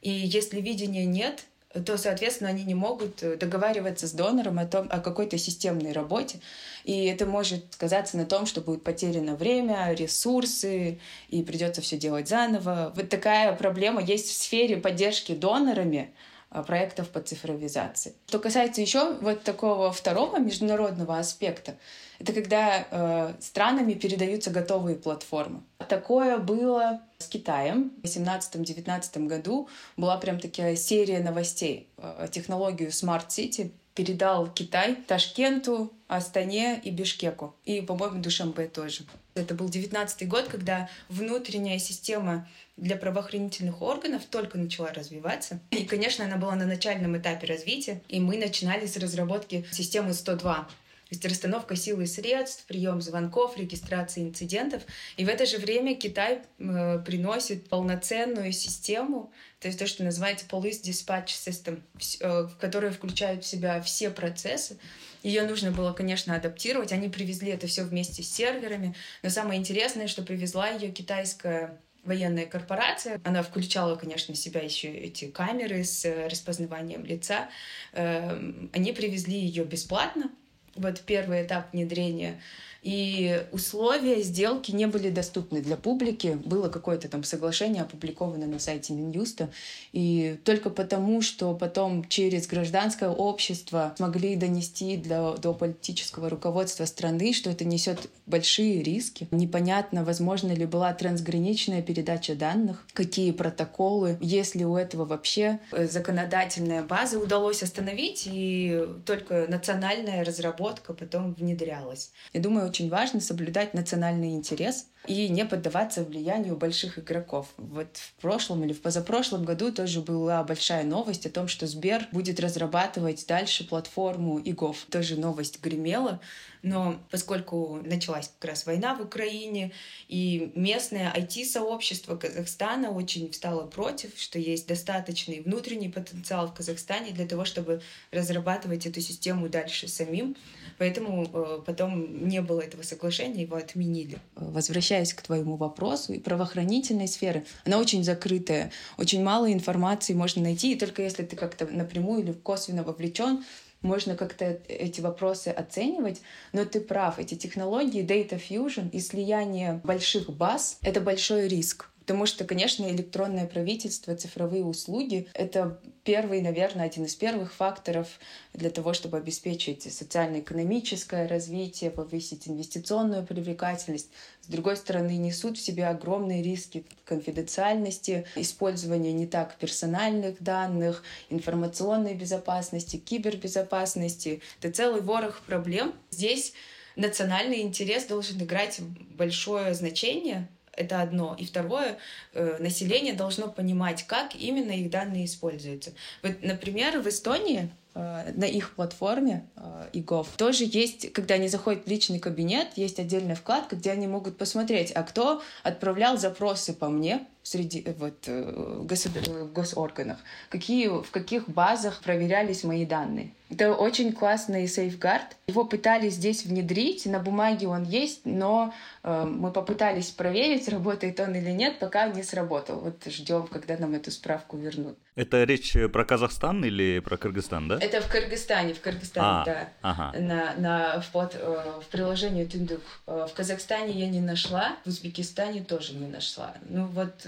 И 0.01 0.09
если 0.09 0.61
видения 0.61 1.05
нет, 1.05 1.43
то, 1.85 1.97
соответственно, 1.97 2.49
они 2.49 2.63
не 2.63 2.73
могут 2.73 3.21
э, 3.21 3.35
договариваться 3.35 4.07
с 4.07 4.11
донором 4.11 4.57
о, 4.57 4.65
том, 4.65 4.87
о 4.89 4.99
какой-то 4.99 5.37
системной 5.37 5.91
работе. 5.91 6.39
И 6.83 7.05
это 7.05 7.27
может 7.27 7.73
сказаться 7.73 8.17
на 8.17 8.25
том, 8.25 8.47
что 8.47 8.61
будет 8.61 8.83
потеряно 8.83 9.35
время, 9.35 9.93
ресурсы, 9.93 10.99
и 11.29 11.43
придется 11.43 11.81
все 11.81 11.97
делать 11.97 12.27
заново. 12.27 12.91
Вот 12.95 13.09
такая 13.09 13.53
проблема 13.53 14.01
есть 14.01 14.29
в 14.29 14.33
сфере 14.33 14.77
поддержки 14.77 15.35
донорами 15.35 16.11
проектов 16.49 17.09
по 17.09 17.21
цифровизации. 17.21 18.13
Что 18.27 18.39
касается 18.39 18.81
еще 18.81 19.13
вот 19.21 19.43
такого 19.43 19.91
второго 19.91 20.39
международного 20.39 21.19
аспекта, 21.19 21.75
это 22.19 22.33
когда 22.33 22.85
э, 22.89 23.33
странами 23.39 23.93
передаются 23.93 24.49
готовые 24.49 24.97
платформы. 24.97 25.61
Такое 25.87 26.37
было 26.37 27.01
с 27.17 27.27
Китаем. 27.27 27.91
В 28.03 28.05
2018-2019 28.05 29.27
году 29.27 29.69
была 29.95 30.17
прям 30.17 30.39
такая 30.39 30.75
серия 30.75 31.19
новостей. 31.19 31.87
Э, 31.97 32.27
технологию 32.31 32.89
Smart 32.89 33.27
City 33.27 33.71
передал 33.99 34.47
Китай 34.47 34.95
Ташкенту, 34.95 35.91
Астане 36.07 36.79
и 36.85 36.89
Бишкеку. 36.89 37.53
И, 37.65 37.81
по-моему, 37.81 38.21
Душамбе 38.21 38.67
тоже. 38.67 39.03
Это 39.35 39.53
был 39.53 39.67
19 39.67 40.25
год, 40.25 40.47
когда 40.47 40.89
внутренняя 41.09 41.79
система 41.79 42.47
для 42.77 42.95
правоохранительных 42.95 43.81
органов 43.81 44.21
только 44.31 44.57
начала 44.57 44.93
развиваться. 44.93 45.59
И, 45.71 45.83
конечно, 45.83 46.23
она 46.23 46.37
была 46.37 46.55
на 46.55 46.65
начальном 46.65 47.17
этапе 47.17 47.45
развития. 47.47 48.01
И 48.07 48.21
мы 48.21 48.37
начинали 48.37 48.85
с 48.85 48.95
разработки 48.95 49.65
системы 49.69 50.13
102 50.13 50.69
то 51.09 51.15
есть 51.15 51.25
расстановка 51.25 51.75
сил 51.75 51.99
и 52.01 52.05
средств, 52.05 52.65
прием 52.67 53.01
звонков, 53.01 53.57
регистрация 53.57 54.23
инцидентов. 54.23 54.83
И 55.17 55.25
в 55.25 55.29
это 55.29 55.47
же 55.47 55.57
время 55.57 55.95
Китай 55.95 56.43
э, 56.59 56.99
приносит 56.99 57.67
полноценную 57.67 58.51
систему, 58.51 59.31
то 59.59 59.67
есть 59.67 59.79
то, 59.79 59.87
что 59.87 60.03
называется 60.03 60.45
Police 60.47 60.83
Dispatch 60.83 61.29
System, 61.29 61.81
э, 62.19 62.47
которая 62.59 62.91
включает 62.91 63.43
в 63.43 63.47
себя 63.47 63.81
все 63.81 64.11
процессы. 64.11 64.77
Ее 65.23 65.47
нужно 65.47 65.71
было, 65.71 65.93
конечно, 65.93 66.35
адаптировать. 66.35 66.91
Они 66.91 67.09
привезли 67.09 67.51
это 67.51 67.65
все 67.65 67.83
вместе 67.83 68.21
с 68.21 68.31
серверами. 68.31 68.95
Но 69.23 69.29
самое 69.31 69.59
интересное, 69.59 70.07
что 70.07 70.21
привезла 70.21 70.69
ее 70.69 70.91
китайская 70.91 71.79
военная 72.03 72.45
корпорация. 72.45 73.19
Она 73.23 73.41
включала, 73.41 73.95
конечно, 73.95 74.33
в 74.33 74.37
себя 74.37 74.61
еще 74.61 74.89
эти 74.89 75.25
камеры 75.25 75.83
с 75.83 76.05
э, 76.05 76.27
распознаванием 76.27 77.03
лица. 77.03 77.49
Эм, 77.93 78.69
они 78.73 78.93
привезли 78.93 79.37
ее 79.39 79.65
бесплатно, 79.65 80.31
вот 80.79 81.01
первый 81.01 81.43
этап 81.43 81.71
внедрения 81.73 82.35
и 82.81 83.45
условия 83.51 84.21
сделки 84.21 84.71
не 84.71 84.87
были 84.87 85.09
доступны 85.09 85.61
для 85.61 85.75
публики. 85.75 86.39
Было 86.45 86.69
какое-то 86.69 87.09
там 87.09 87.23
соглашение 87.23 87.83
опубликовано 87.83 88.47
на 88.47 88.59
сайте 88.59 88.93
Минюста. 88.93 89.49
И 89.91 90.39
только 90.45 90.69
потому, 90.69 91.21
что 91.21 91.53
потом 91.53 92.07
через 92.07 92.47
гражданское 92.47 93.09
общество 93.09 93.93
смогли 93.97 94.35
донести 94.35 94.97
для, 94.97 95.31
до 95.33 95.53
политического 95.53 96.29
руководства 96.29 96.85
страны, 96.85 97.33
что 97.33 97.49
это 97.49 97.65
несет 97.65 98.09
большие 98.25 98.81
риски. 98.81 99.27
Непонятно, 99.31 100.03
возможно 100.03 100.51
ли 100.51 100.65
была 100.65 100.93
трансграничная 100.93 101.81
передача 101.81 102.35
данных, 102.35 102.85
какие 102.93 103.31
протоколы, 103.31 104.17
есть 104.21 104.55
ли 104.55 104.65
у 104.65 104.75
этого 104.75 105.05
вообще 105.05 105.59
э, 105.71 105.87
законодательная 105.87 106.83
база 106.83 107.19
удалось 107.19 107.63
остановить, 107.63 108.27
и 108.31 108.85
только 109.05 109.47
национальная 109.47 110.23
разработка 110.23 110.93
потом 110.93 111.33
внедрялась. 111.33 112.11
Я 112.33 112.41
думаю, 112.41 112.68
очень 112.69 112.89
важно 112.89 113.19
соблюдать 113.19 113.73
национальный 113.73 114.31
интерес 114.31 114.87
и 115.07 115.27
не 115.27 115.45
поддаваться 115.45 116.03
влиянию 116.03 116.55
больших 116.55 116.99
игроков. 116.99 117.47
Вот 117.57 117.97
в 117.97 118.13
прошлом 118.21 118.63
или 118.63 118.73
в 118.73 118.81
позапрошлом 118.81 119.43
году 119.43 119.71
тоже 119.71 120.01
была 120.01 120.43
большая 120.43 120.83
новость 120.83 121.25
о 121.25 121.29
том, 121.29 121.47
что 121.47 121.67
Сбер 121.67 122.07
будет 122.11 122.39
разрабатывать 122.39 123.25
дальше 123.27 123.67
платформу 123.67 124.39
ИГОВ. 124.39 124.85
Тоже 124.91 125.15
новость 125.19 125.61
гремела, 125.61 126.19
но 126.61 126.99
поскольку 127.11 127.81
началась 127.83 128.31
как 128.39 128.51
раз 128.51 128.65
война 128.65 128.95
в 128.95 129.01
Украине, 129.01 129.71
и 130.07 130.51
местное 130.55 131.13
IT-сообщество 131.15 132.15
Казахстана 132.15 132.91
очень 132.91 133.31
встало 133.31 133.65
против, 133.67 134.19
что 134.19 134.39
есть 134.39 134.67
достаточный 134.67 135.41
внутренний 135.41 135.89
потенциал 135.89 136.47
в 136.47 136.53
Казахстане 136.53 137.11
для 137.11 137.27
того, 137.27 137.45
чтобы 137.45 137.81
разрабатывать 138.11 138.85
эту 138.85 139.01
систему 139.01 139.49
дальше 139.49 139.87
самим, 139.87 140.35
Поэтому 140.79 141.25
э, 141.25 141.61
потом 141.65 142.27
не 142.27 142.41
было 142.41 142.61
этого 142.61 142.83
соглашения, 142.83 143.43
его 143.43 143.57
отменили. 143.57 144.17
Возвращаясь 144.35 145.13
к 145.13 145.21
твоему 145.21 145.57
вопросу, 145.57 146.13
и 146.13 146.19
правоохранительной 146.19 147.09
сферы, 147.09 147.45
она 147.65 147.77
очень 147.77 148.03
закрытая, 148.03 148.71
очень 148.97 149.21
мало 149.21 149.51
информации 149.51 150.13
можно 150.13 150.41
найти, 150.41 150.73
и 150.73 150.79
только 150.79 151.01
если 151.01 151.23
ты 151.23 151.35
как-то 151.35 151.67
напрямую 151.67 152.23
или 152.23 152.31
косвенно 152.31 152.83
вовлечен, 152.83 153.43
можно 153.81 154.15
как-то 154.15 154.59
эти 154.67 155.01
вопросы 155.01 155.49
оценивать, 155.49 156.21
но 156.53 156.65
ты 156.65 156.81
прав, 156.81 157.19
эти 157.19 157.35
технологии 157.35 158.05
Data 158.05 158.39
Fusion 158.39 158.89
и 158.91 158.99
слияние 158.99 159.81
больших 159.83 160.29
баз— 160.29 160.79
это 160.81 161.01
большой 161.01 161.47
риск. 161.47 161.89
Потому 162.09 162.25
что, 162.25 162.43
конечно, 162.43 162.89
электронное 162.89 163.45
правительство, 163.45 164.15
цифровые 164.15 164.63
услуги— 164.63 165.27
это 165.35 165.79
первый, 166.03 166.41
наверное, 166.41 166.87
один 166.87 167.05
из 167.05 167.13
первых 167.13 167.53
факторов 167.53 168.07
для 168.51 168.71
того, 168.71 168.93
чтобы 168.93 169.17
обеспечить 169.17 169.83
социально-экономическое 169.93 171.27
развитие, 171.27 171.91
повысить 171.91 172.47
инвестиционную 172.47 173.23
привлекательность. 173.27 174.09
С 174.41 174.47
другой 174.47 174.77
стороны, 174.77 175.17
несут 175.17 175.59
в 175.59 175.61
себе 175.61 175.85
огромные 175.85 176.41
риски 176.41 176.83
конфиденциальности, 177.05 178.25
использования 178.35 179.13
не 179.13 179.27
так 179.27 179.55
персональных 179.57 180.41
данных, 180.41 181.03
информационной 181.29 182.15
безопасности, 182.15 182.97
кибербезопасности. 182.97 184.41
Это 184.59 184.73
целый 184.73 185.01
ворох 185.01 185.41
проблем. 185.41 185.93
Здесь 186.09 186.53
национальный 186.95 187.61
интерес 187.61 188.05
должен 188.05 188.41
играть 188.41 188.81
большое 189.15 189.75
значение, 189.75 190.49
это 190.79 191.01
одно. 191.01 191.35
И 191.37 191.45
второе, 191.45 191.97
э, 192.33 192.57
население 192.59 193.13
должно 193.13 193.49
понимать, 193.49 194.03
как 194.07 194.33
именно 194.35 194.71
их 194.71 194.89
данные 194.89 195.25
используются. 195.25 195.91
Вот, 196.23 196.41
например, 196.41 196.99
в 196.99 197.07
Эстонии 197.07 197.69
на 197.93 198.45
их 198.45 198.75
платформе 198.75 199.45
ИГОВ. 199.93 200.27
Э, 200.27 200.37
Тоже 200.37 200.65
есть, 200.65 201.11
когда 201.11 201.35
они 201.35 201.47
заходят 201.47 201.85
в 201.85 201.89
личный 201.89 202.19
кабинет, 202.19 202.67
есть 202.75 202.99
отдельная 202.99 203.35
вкладка, 203.35 203.75
где 203.75 203.91
они 203.91 204.07
могут 204.07 204.37
посмотреть, 204.37 204.91
а 204.91 205.03
кто 205.03 205.41
отправлял 205.63 206.17
запросы 206.17 206.73
по 206.73 206.89
мне, 206.89 207.25
среди 207.49 207.81
э, 207.85 207.93
вот, 207.93 208.27
э. 208.27 208.83
Э, 208.87 209.47
госорганах, 209.53 210.17
какие, 210.49 210.87
в 210.87 211.09
каких 211.11 211.49
базах 211.49 212.01
проверялись 212.01 212.63
мои 212.63 212.85
данные. 212.85 213.31
Это 213.49 213.73
очень 213.73 214.13
классный 214.13 214.67
сейфгард. 214.67 215.35
Его 215.47 215.65
пытались 215.65 216.13
здесь 216.13 216.45
внедрить, 216.45 217.05
на 217.07 217.19
бумаге 217.19 217.67
он 217.67 217.83
есть, 217.83 218.21
но 218.25 218.73
э, 219.03 219.25
мы 219.25 219.51
попытались 219.51 220.11
проверить, 220.11 220.67
работает 220.75 221.19
он 221.19 221.35
или 221.35 221.51
нет, 221.51 221.79
пока 221.79 222.07
не 222.09 222.23
сработал. 222.23 222.79
Вот 222.79 223.03
ждем, 223.07 223.47
когда 223.47 223.77
нам 223.77 223.95
эту 223.95 224.11
справку 224.11 224.57
вернут. 224.57 224.97
Это 225.19 225.43
речь 225.43 225.75
про 225.91 226.05
Казахстан 226.05 226.63
или 226.63 226.99
про 226.99 227.17
Кыргызстан, 227.17 227.67
да? 227.67 227.77
Это 227.81 227.99
в 227.99 228.09
Кыргызстане, 228.09 228.73
в 228.73 228.79
Кыргызстане, 228.79 229.27
а, 229.27 229.45
да. 229.45 229.69
Ага. 229.81 230.17
На, 230.17 230.53
на, 230.55 231.01
в, 231.01 231.11
под, 231.11 231.35
в 231.35 231.83
приложении 231.91 232.45
Тюндук. 232.45 232.79
В 233.05 233.29
Казахстане 233.35 233.99
я 233.99 234.07
не 234.07 234.21
нашла, 234.21 234.77
в 234.85 234.87
Узбекистане 234.87 235.61
тоже 235.61 235.93
не 235.95 236.07
нашла. 236.07 236.53
Ну 236.69 236.85
вот 236.85 237.27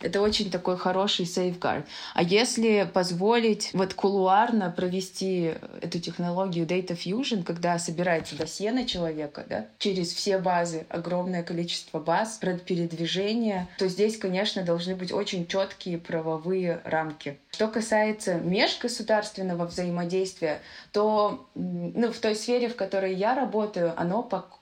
это 0.00 0.20
очень 0.20 0.50
такой 0.50 0.76
хороший 0.76 1.26
сейфгард. 1.26 1.86
А 2.14 2.22
если 2.22 2.88
позволить 2.92 3.70
вот 3.72 3.94
кулуарно 3.94 4.70
провести 4.70 5.54
эту 5.82 6.00
технологию 6.00 6.66
Data 6.66 6.96
Fusion, 6.96 7.44
когда 7.44 7.78
собирается 7.78 8.36
досье 8.36 8.72
на 8.72 8.86
человека, 8.86 9.44
да, 9.48 9.66
через 9.78 10.12
все 10.12 10.38
базы, 10.38 10.86
огромное 10.88 11.42
количество 11.42 11.98
баз, 11.98 12.38
передвижения, 12.40 13.68
то 13.78 13.88
здесь, 13.88 14.16
конечно, 14.16 14.62
должны 14.62 14.96
быть 14.96 15.12
очень 15.12 15.46
четкие 15.46 15.98
правовые 15.98 16.80
рамки. 16.84 17.38
Что 17.50 17.68
касается 17.68 18.34
межгосударственного 18.34 19.66
взаимодействия, 19.66 20.60
то 20.92 21.48
ну, 21.54 22.12
в 22.12 22.18
той 22.18 22.34
сфере, 22.34 22.68
в 22.68 22.76
которой 22.76 23.14
я 23.14 23.34
работаю, 23.34 23.92
оно 23.96 24.22
пока 24.22 24.59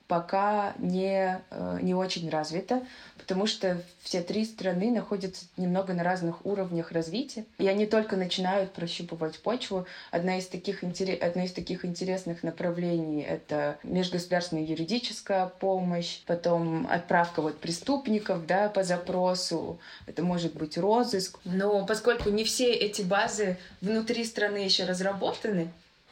не, 0.78 1.40
э, 1.50 1.78
не 1.82 1.94
очень 1.94 2.30
развита, 2.30 2.82
потому 3.18 3.46
что 3.46 3.82
все 4.00 4.22
три 4.22 4.44
страны 4.44 4.90
находятся 4.90 5.44
немного 5.56 5.92
на 5.92 6.02
разных 6.02 6.46
уровнях 6.46 6.92
развития, 6.92 7.44
и 7.58 7.68
они 7.68 7.86
только 7.86 8.16
начинают 8.16 8.72
прощупывать 8.72 9.38
почву. 9.40 9.86
Одна 10.10 10.38
из 10.38 10.46
таких, 10.46 10.82
одно 10.82 11.44
из 11.44 11.52
таких 11.52 11.84
интересных 11.84 12.42
направлений— 12.42 13.22
это 13.28 13.78
межгосударственная 13.82 14.64
юридическая 14.64 15.46
помощь, 15.46 16.20
потом 16.26 16.86
отправка 16.90 17.42
вот 17.42 17.58
преступников 17.58 18.46
да, 18.46 18.70
по 18.70 18.82
запросу, 18.84 19.78
это 20.06 20.22
может 20.22 20.54
быть 20.54 20.78
розыск. 20.78 21.38
Но 21.44 21.84
поскольку 21.84 22.30
не 22.30 22.44
все 22.44 22.72
эти 22.72 23.02
базы 23.02 23.58
внутри 23.82 24.24
страны 24.24 24.58
еще 24.58 24.84
разработаны, 24.84 25.68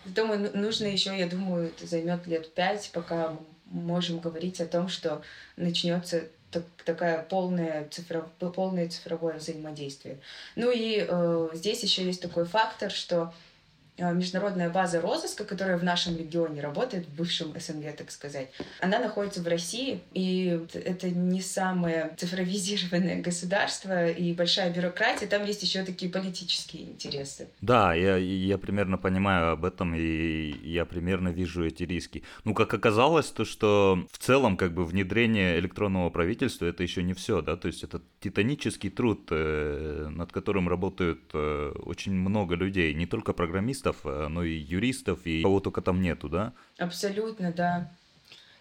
Думаю, 0.06 0.50
ну, 0.54 0.60
нужно 0.60 0.86
еще, 0.86 1.18
я 1.18 1.26
думаю, 1.26 1.66
это 1.66 1.84
займет 1.86 2.28
лет 2.28 2.54
пять, 2.54 2.90
пока 2.92 3.36
можем 3.66 4.20
говорить 4.20 4.60
о 4.60 4.66
том, 4.66 4.88
что 4.88 5.22
начнется 5.56 6.24
так, 6.50 6.64
такая 6.84 7.22
полная 7.22 7.88
цифров, 7.88 8.26
полное 8.38 8.88
цифровое 8.88 9.38
взаимодействие. 9.38 10.18
Ну 10.54 10.70
и 10.70 11.04
э, 11.06 11.48
здесь 11.54 11.82
еще 11.82 12.04
есть 12.04 12.22
такой 12.22 12.44
фактор, 12.44 12.90
что 12.90 13.34
международная 13.98 14.70
база 14.70 15.00
розыска, 15.00 15.44
которая 15.44 15.78
в 15.78 15.84
нашем 15.84 16.16
регионе 16.16 16.60
работает, 16.60 17.06
в 17.06 17.16
бывшем 17.16 17.54
СНГ, 17.58 17.96
так 17.96 18.10
сказать, 18.10 18.50
она 18.80 18.98
находится 18.98 19.42
в 19.42 19.48
России, 19.48 20.00
и 20.12 20.60
это 20.74 21.10
не 21.10 21.40
самое 21.40 22.14
цифровизированное 22.16 23.22
государство 23.22 24.10
и 24.10 24.32
большая 24.34 24.72
бюрократия, 24.72 25.26
там 25.26 25.44
есть 25.44 25.62
еще 25.62 25.82
такие 25.84 26.10
политические 26.10 26.84
интересы. 26.84 27.48
Да, 27.60 27.94
я, 27.94 28.16
я 28.16 28.58
примерно 28.58 28.98
понимаю 28.98 29.52
об 29.52 29.64
этом, 29.64 29.94
и 29.94 30.54
я 30.62 30.84
примерно 30.84 31.28
вижу 31.28 31.64
эти 31.64 31.84
риски. 31.84 32.22
Ну, 32.44 32.54
как 32.54 32.74
оказалось, 32.74 33.26
то, 33.26 33.44
что 33.44 34.04
в 34.10 34.18
целом, 34.18 34.56
как 34.56 34.74
бы, 34.74 34.84
внедрение 34.84 35.58
электронного 35.58 36.10
правительства, 36.10 36.66
это 36.66 36.82
еще 36.82 37.02
не 37.02 37.14
все, 37.14 37.40
да, 37.40 37.56
то 37.56 37.68
есть 37.68 37.82
это 37.82 38.02
титанический 38.20 38.90
труд, 38.90 39.28
э, 39.30 40.08
над 40.10 40.32
которым 40.32 40.68
работают 40.68 41.20
э, 41.32 41.72
очень 41.84 42.12
много 42.12 42.54
людей, 42.54 42.92
не 42.94 43.06
только 43.06 43.32
программисты, 43.32 43.85
программистов, 43.86 43.96
э, 44.04 44.28
но 44.28 44.42
и 44.42 44.52
юристов, 44.52 45.20
и 45.24 45.42
кого 45.42 45.60
только 45.60 45.82
там 45.82 46.00
нету, 46.00 46.28
да? 46.28 46.52
Абсолютно, 46.78 47.52
да. 47.52 47.90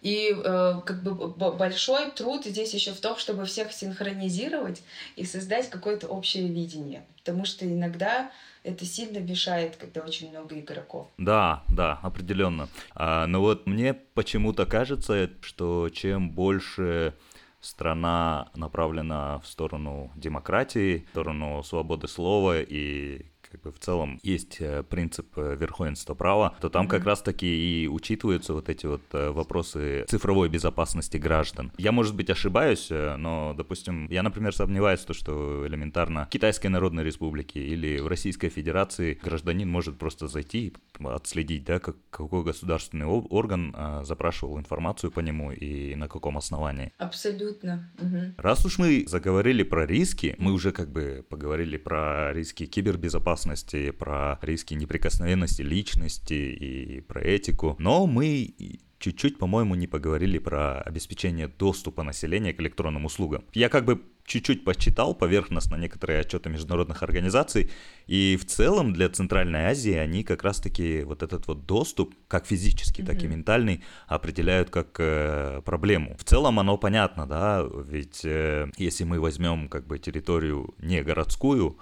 И 0.02 0.32
э, 0.36 0.82
как 0.86 1.02
бы 1.02 1.14
большой 1.54 2.12
труд 2.12 2.46
здесь 2.46 2.74
еще 2.74 2.92
в 2.92 3.00
том, 3.00 3.18
чтобы 3.18 3.46
всех 3.46 3.72
синхронизировать 3.72 4.84
и 5.16 5.26
создать 5.26 5.70
какое-то 5.70 6.08
общее 6.08 6.48
видение. 6.48 7.04
Потому 7.18 7.46
что 7.46 7.66
иногда 7.66 8.30
это 8.64 8.86
сильно 8.86 9.18
мешает, 9.18 9.78
когда 9.78 10.02
очень 10.02 10.30
много 10.30 10.60
игроков. 10.60 11.08
Да, 11.18 11.64
да, 11.70 12.00
определенно. 12.04 12.68
А, 12.94 13.26
но 13.26 13.42
вот 13.42 13.66
мне 13.66 13.96
почему-то 13.96 14.68
кажется, 14.68 15.32
что 15.42 15.90
чем 15.90 16.30
больше 16.30 17.16
страна 17.62 18.50
направлена 18.54 19.40
в 19.40 19.48
сторону 19.48 20.12
демократии, 20.16 21.06
в 21.08 21.10
сторону 21.10 21.64
свободы 21.64 22.08
слова 22.08 22.62
и 22.62 23.26
как 23.56 23.64
бы 23.64 23.72
в 23.72 23.80
целом 23.80 24.20
есть 24.22 24.58
э, 24.60 24.84
принцип 24.84 25.28
э, 25.38 25.56
верховенства 25.58 26.14
права, 26.14 26.56
то 26.60 26.70
там 26.70 26.88
как 26.88 27.06
раз-таки 27.06 27.46
и 27.48 27.88
учитываются 27.88 28.54
вот 28.54 28.70
эти 28.70 28.86
вот 28.86 29.02
э, 29.14 29.30
вопросы 29.30 30.06
цифровой 30.10 30.50
безопасности 30.50 31.18
граждан. 31.18 31.72
Я, 31.78 31.92
может 31.92 32.16
быть, 32.16 32.30
ошибаюсь, 32.30 32.90
но, 32.90 33.54
допустим, 33.58 34.08
я, 34.10 34.24
например, 34.24 34.54
сомневаюсь 34.54 35.00
в 35.00 35.06
том, 35.06 35.16
что 35.16 35.66
элементарно 35.66 36.26
в 36.26 36.30
Китайской 36.30 36.68
Народной 36.68 37.04
Республике 37.04 37.62
или 37.62 38.00
в 38.00 38.08
Российской 38.08 38.50
Федерации 38.50 39.18
гражданин 39.24 39.70
может 39.70 39.98
просто 39.98 40.28
зайти 40.28 40.68
и 40.68 40.74
отследить, 41.06 41.64
да, 41.64 41.80
как, 41.80 41.96
какой 42.10 42.44
государственный 42.44 43.06
орган 43.06 43.76
запрашивал 44.04 44.60
информацию 44.60 45.12
по 45.12 45.22
нему 45.22 45.52
и 45.52 45.96
на 45.96 46.08
каком 46.08 46.38
основании. 46.38 46.92
Абсолютно. 46.98 47.90
Угу. 48.00 48.34
Раз 48.38 48.66
уж 48.66 48.80
мы 48.80 49.06
заговорили 49.08 49.64
про 49.64 49.86
риски, 49.86 50.36
мы 50.38 50.52
уже 50.52 50.72
как 50.72 50.90
бы 50.90 51.26
поговорили 51.30 51.78
про 51.78 52.34
риски 52.34 52.66
кибербезопасности, 52.66 53.45
безопасности, 53.46 53.92
про 53.92 54.38
риски 54.42 54.74
неприкосновенности 54.74 55.62
личности 55.62 56.34
и 56.34 57.02
про 57.02 57.22
этику. 57.22 57.76
Но 57.80 58.08
мы 58.08 58.54
чуть-чуть, 59.00 59.38
по-моему, 59.38 59.76
не 59.76 59.88
поговорили 59.88 60.40
про 60.40 60.82
обеспечение 60.82 61.48
доступа 61.48 62.04
населения 62.04 62.54
к 62.54 62.62
электронным 62.62 63.06
услугам. 63.06 63.44
Я 63.54 63.70
как 63.70 63.86
бы 63.86 64.02
чуть-чуть 64.26 64.64
почитал 64.64 65.14
поверхностно 65.14 65.76
некоторые 65.76 66.22
отчеты 66.22 66.50
международных 66.50 67.04
организаций, 67.04 67.70
и 68.08 68.38
в 68.42 68.46
целом 68.46 68.94
для 68.94 69.10
Центральной 69.10 69.66
Азии 69.66 69.94
они 69.94 70.24
как 70.24 70.44
раз-таки 70.44 71.04
вот 71.04 71.22
этот 71.22 71.46
вот 71.48 71.66
доступ, 71.68 72.16
как 72.28 72.48
физический, 72.48 73.04
mm-hmm. 73.04 73.06
так 73.06 73.24
и 73.24 73.28
ментальный, 73.28 73.84
определяют 74.08 74.72
как 74.72 75.00
э, 75.00 75.62
проблему. 75.64 76.16
В 76.18 76.24
целом 76.24 76.60
оно 76.60 76.78
понятно, 76.78 77.28
да, 77.28 77.64
ведь 77.88 78.26
э, 78.26 78.72
если 78.78 79.04
мы 79.04 79.20
возьмем 79.20 79.68
как 79.68 79.86
бы 79.86 80.00
территорию 80.00 80.74
не 80.80 81.04
городскую, 81.04 81.78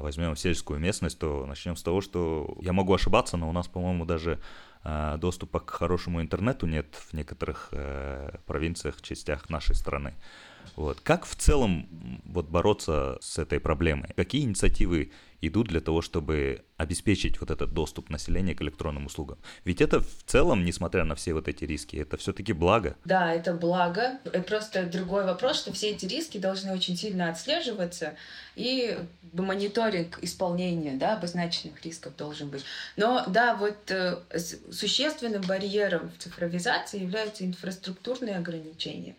возьмем 0.00 0.36
сельскую 0.36 0.78
местность, 0.80 1.18
то 1.18 1.46
начнем 1.46 1.76
с 1.76 1.82
того, 1.82 2.00
что 2.00 2.56
я 2.60 2.72
могу 2.72 2.94
ошибаться, 2.94 3.36
но 3.36 3.48
у 3.48 3.52
нас, 3.52 3.68
по-моему, 3.68 4.04
даже 4.04 4.38
а, 4.88 5.16
доступа 5.16 5.58
к 5.58 5.70
хорошему 5.70 6.20
интернету 6.20 6.66
нет 6.66 6.94
в 6.94 7.12
некоторых 7.12 7.70
э, 7.72 8.38
провинциях, 8.46 9.02
частях 9.02 9.50
нашей 9.50 9.74
страны. 9.74 10.14
Вот. 10.74 11.00
Как 11.00 11.24
в 11.26 11.36
целом 11.36 11.88
вот 12.24 12.48
бороться 12.48 13.18
с 13.20 13.38
этой 13.38 13.60
проблемой? 13.60 14.10
Какие 14.16 14.42
инициативы 14.42 15.12
идут 15.40 15.68
для 15.68 15.80
того, 15.80 16.02
чтобы 16.02 16.64
обеспечить 16.76 17.40
вот 17.40 17.50
этот 17.50 17.72
доступ 17.72 18.10
населения 18.10 18.54
к 18.54 18.62
электронным 18.62 19.06
услугам. 19.06 19.38
Ведь 19.64 19.80
это 19.80 20.00
в 20.00 20.22
целом, 20.26 20.64
несмотря 20.64 21.04
на 21.04 21.14
все 21.14 21.34
вот 21.34 21.48
эти 21.48 21.64
риски, 21.64 21.96
это 21.96 22.16
все-таки 22.16 22.52
благо. 22.52 22.96
Да, 23.04 23.32
это 23.32 23.52
благо. 23.54 24.18
Это 24.24 24.42
просто 24.42 24.84
другой 24.84 25.24
вопрос, 25.24 25.58
что 25.58 25.72
все 25.72 25.90
эти 25.90 26.06
риски 26.06 26.38
должны 26.38 26.72
очень 26.72 26.96
сильно 26.96 27.30
отслеживаться, 27.30 28.14
и 28.54 28.98
мониторинг 29.32 30.18
исполнения 30.22 30.96
да, 30.96 31.16
обозначенных 31.16 31.84
рисков 31.84 32.16
должен 32.16 32.48
быть. 32.48 32.64
Но 32.96 33.24
да, 33.26 33.54
вот 33.54 33.90
э, 33.90 34.18
существенным 34.70 35.42
барьером 35.42 36.10
в 36.10 36.22
цифровизации 36.22 37.00
являются 37.00 37.44
инфраструктурные 37.44 38.36
ограничения. 38.36 39.16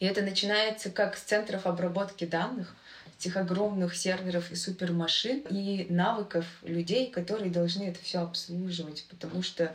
И 0.00 0.06
это 0.06 0.22
начинается 0.22 0.90
как 0.90 1.16
с 1.16 1.20
центров 1.20 1.66
обработки 1.66 2.24
данных, 2.24 2.74
этих 3.18 3.36
огромных 3.36 3.94
серверов 3.94 4.50
и 4.50 4.56
супермашин 4.56 5.44
и 5.50 5.86
навыков 5.90 6.46
людей, 6.62 7.10
которые 7.10 7.50
должны 7.50 7.84
это 7.84 8.02
все 8.02 8.20
обслуживать, 8.20 9.06
потому 9.10 9.42
что 9.42 9.74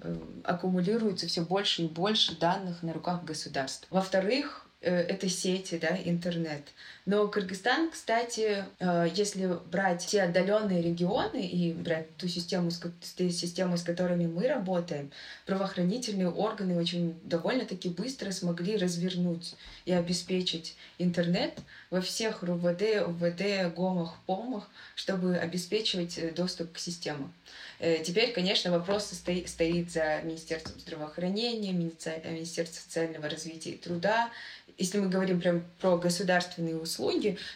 э, 0.00 0.16
аккумулируется 0.44 1.26
все 1.26 1.42
больше 1.42 1.82
и 1.82 1.88
больше 1.88 2.38
данных 2.38 2.82
на 2.82 2.92
руках 2.92 3.24
государств. 3.24 3.86
Во-вторых, 3.90 4.64
Э, 4.84 5.00
это 5.00 5.28
сети, 5.28 5.78
да, 5.78 5.96
интернет. 6.04 6.62
Но 7.06 7.28
Кыргызстан, 7.28 7.90
кстати, 7.90 8.64
э, 8.78 9.08
если 9.14 9.58
брать 9.70 10.06
те 10.06 10.22
отдаленные 10.22 10.80
регионы 10.80 11.46
и 11.46 11.74
брать 11.74 12.16
ту 12.16 12.28
систему, 12.28 12.70
с, 12.70 12.80
систему, 13.02 13.76
с 13.76 13.82
которыми 13.82 14.26
мы 14.26 14.48
работаем, 14.48 15.10
правоохранительные 15.44 16.30
органы 16.30 16.80
очень 16.80 17.14
довольно-таки 17.24 17.90
быстро 17.90 18.30
смогли 18.30 18.78
развернуть 18.78 19.54
и 19.84 19.92
обеспечить 19.92 20.76
интернет 20.98 21.58
во 21.90 22.00
всех 22.00 22.42
РУВД, 22.42 23.06
УВД, 23.06 23.74
ГОМах, 23.76 24.16
ПОМах, 24.24 24.70
чтобы 24.94 25.36
обеспечивать 25.36 26.16
э, 26.16 26.30
доступ 26.30 26.72
к 26.72 26.78
системам. 26.78 27.32
Теперь, 27.80 28.32
конечно, 28.32 28.70
вопрос 28.70 29.10
стоит 29.10 29.90
за 29.90 30.20
Министерством 30.22 30.80
здравоохранения, 30.80 31.72
Министерством 31.72 32.82
социального 32.82 33.28
развития 33.28 33.70
и 33.70 33.76
труда, 33.76 34.30
если 34.76 34.98
мы 34.98 35.08
говорим 35.08 35.40
прям 35.40 35.64
про 35.80 35.96
государственные 35.96 36.76
услуги, 36.76 36.93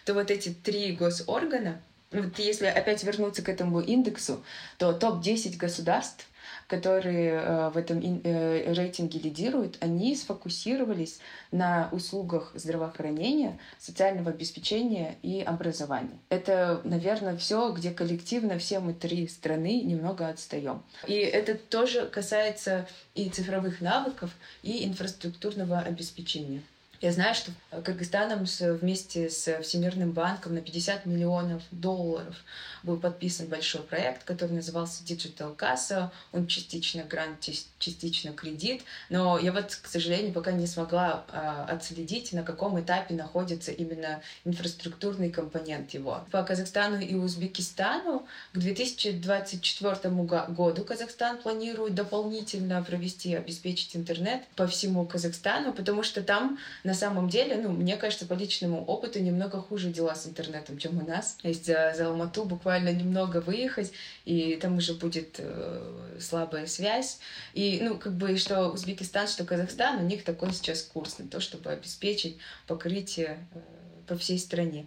то 0.04 0.14
вот 0.14 0.30
эти 0.30 0.50
три 0.50 0.92
госоргана, 0.92 1.80
вот 2.10 2.38
если 2.38 2.66
опять 2.66 3.04
вернуться 3.04 3.42
к 3.42 3.48
этому 3.48 3.80
индексу, 3.80 4.42
то 4.78 4.92
топ-10 4.92 5.56
государств, 5.58 6.26
которые 6.68 7.32
э, 7.32 7.70
в 7.70 7.76
этом 7.76 7.98
э, 7.98 8.72
рейтинге 8.72 9.18
лидируют, 9.18 9.78
они 9.80 10.14
сфокусировались 10.14 11.18
на 11.50 11.88
услугах 11.92 12.52
здравоохранения, 12.54 13.58
социального 13.78 14.30
обеспечения 14.30 15.16
и 15.22 15.40
образования. 15.40 16.18
Это, 16.28 16.80
наверное, 16.84 17.36
все, 17.36 17.72
где 17.72 17.90
коллективно 17.90 18.58
все 18.58 18.80
мы 18.80 18.92
три 18.92 19.26
страны 19.28 19.80
немного 19.82 20.28
отстаем. 20.28 20.82
И 21.06 21.14
это 21.14 21.54
тоже 21.54 22.06
касается 22.06 22.86
и 23.14 23.28
цифровых 23.30 23.80
навыков, 23.80 24.30
и 24.62 24.84
инфраструктурного 24.86 25.78
обеспечения. 25.78 26.62
Я 27.00 27.12
знаю, 27.12 27.32
что 27.34 27.52
Кыргызстаном 27.84 28.44
вместе 28.80 29.30
с 29.30 29.62
Всемирным 29.62 30.10
банком 30.10 30.54
на 30.54 30.60
50 30.60 31.06
миллионов 31.06 31.62
долларов 31.70 32.34
был 32.82 32.96
подписан 32.96 33.46
большой 33.46 33.82
проект, 33.82 34.24
который 34.24 34.52
назывался 34.52 35.04
Digital 35.04 35.56
Casa. 35.56 36.10
Он 36.32 36.48
частично 36.48 37.04
грант, 37.04 37.48
частично 37.78 38.32
кредит. 38.32 38.82
Но 39.10 39.38
я 39.38 39.52
вот, 39.52 39.78
к 39.80 39.86
сожалению, 39.86 40.32
пока 40.32 40.50
не 40.50 40.66
смогла 40.66 41.24
а, 41.28 41.66
отследить, 41.70 42.32
на 42.32 42.42
каком 42.42 42.80
этапе 42.80 43.14
находится 43.14 43.70
именно 43.70 44.20
инфраструктурный 44.44 45.30
компонент 45.30 45.94
его. 45.94 46.24
По 46.32 46.42
Казахстану 46.42 46.98
и 46.98 47.14
Узбекистану 47.14 48.26
к 48.52 48.58
2024 48.58 50.10
году 50.48 50.84
Казахстан 50.84 51.38
планирует 51.38 51.94
дополнительно 51.94 52.82
провести, 52.82 53.36
обеспечить 53.36 53.94
интернет 53.94 54.42
по 54.56 54.66
всему 54.66 55.06
Казахстану, 55.06 55.72
потому 55.72 56.02
что 56.02 56.22
там 56.22 56.58
на 56.88 56.94
самом 56.94 57.28
деле, 57.28 57.58
ну, 57.58 57.70
мне 57.70 57.98
кажется, 57.98 58.24
по 58.24 58.32
личному 58.32 58.82
опыту 58.82 59.20
немного 59.20 59.60
хуже 59.60 59.90
дела 59.90 60.14
с 60.14 60.26
интернетом, 60.26 60.78
чем 60.78 60.96
у 60.96 61.06
нас. 61.06 61.36
Есть 61.42 61.66
за, 61.66 61.92
за 61.94 62.06
Алмату 62.06 62.44
буквально 62.44 62.90
немного 62.94 63.42
выехать, 63.42 63.92
и 64.24 64.56
там 64.56 64.78
уже 64.78 64.94
будет 64.94 65.36
э, 65.36 66.16
слабая 66.18 66.66
связь. 66.66 67.18
И, 67.52 67.80
ну, 67.82 67.98
как 67.98 68.14
бы, 68.14 68.38
что 68.38 68.70
Узбекистан, 68.70 69.28
что 69.28 69.44
Казахстан, 69.44 69.98
у 69.98 70.06
них 70.08 70.24
такой 70.24 70.50
сейчас 70.54 70.82
курс 70.82 71.18
на 71.18 71.28
то, 71.28 71.40
чтобы 71.40 71.68
обеспечить 71.68 72.38
покрытие 72.66 73.46
э, 73.52 73.58
по 74.06 74.16
всей 74.16 74.38
стране. 74.38 74.86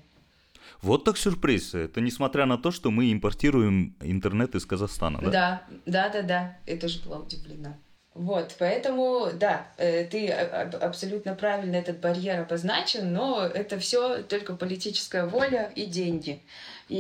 Вот 0.82 1.04
так 1.04 1.20
сюрприз. 1.20 1.76
Это 1.76 2.02
несмотря 2.02 2.48
на 2.48 2.58
то, 2.58 2.72
что 2.72 2.90
мы 2.90 3.14
импортируем 3.14 3.96
интернет 4.02 4.56
из 4.56 4.66
Казахстана, 4.66 5.20
да? 5.22 5.30
Да, 5.30 5.64
да, 5.86 6.10
да, 6.10 6.22
да. 6.24 6.58
Я 6.66 6.78
тоже 6.78 7.00
была 7.06 7.20
удивлена. 7.20 7.78
Вот, 8.14 8.56
поэтому, 8.60 9.28
да, 9.34 9.68
э, 9.78 10.04
ты 10.04 10.28
абсолютно 10.28 11.34
правильно 11.34 11.78
этот 11.78 12.00
барьер 12.00 12.42
обозначил, 12.42 13.06
но 13.06 13.46
это 13.46 13.80
все 13.80 14.22
только 14.24 14.54
политическая 14.54 15.26
воля 15.26 15.72
и 15.76 15.86
деньги. 15.86 16.42
И 16.90 16.98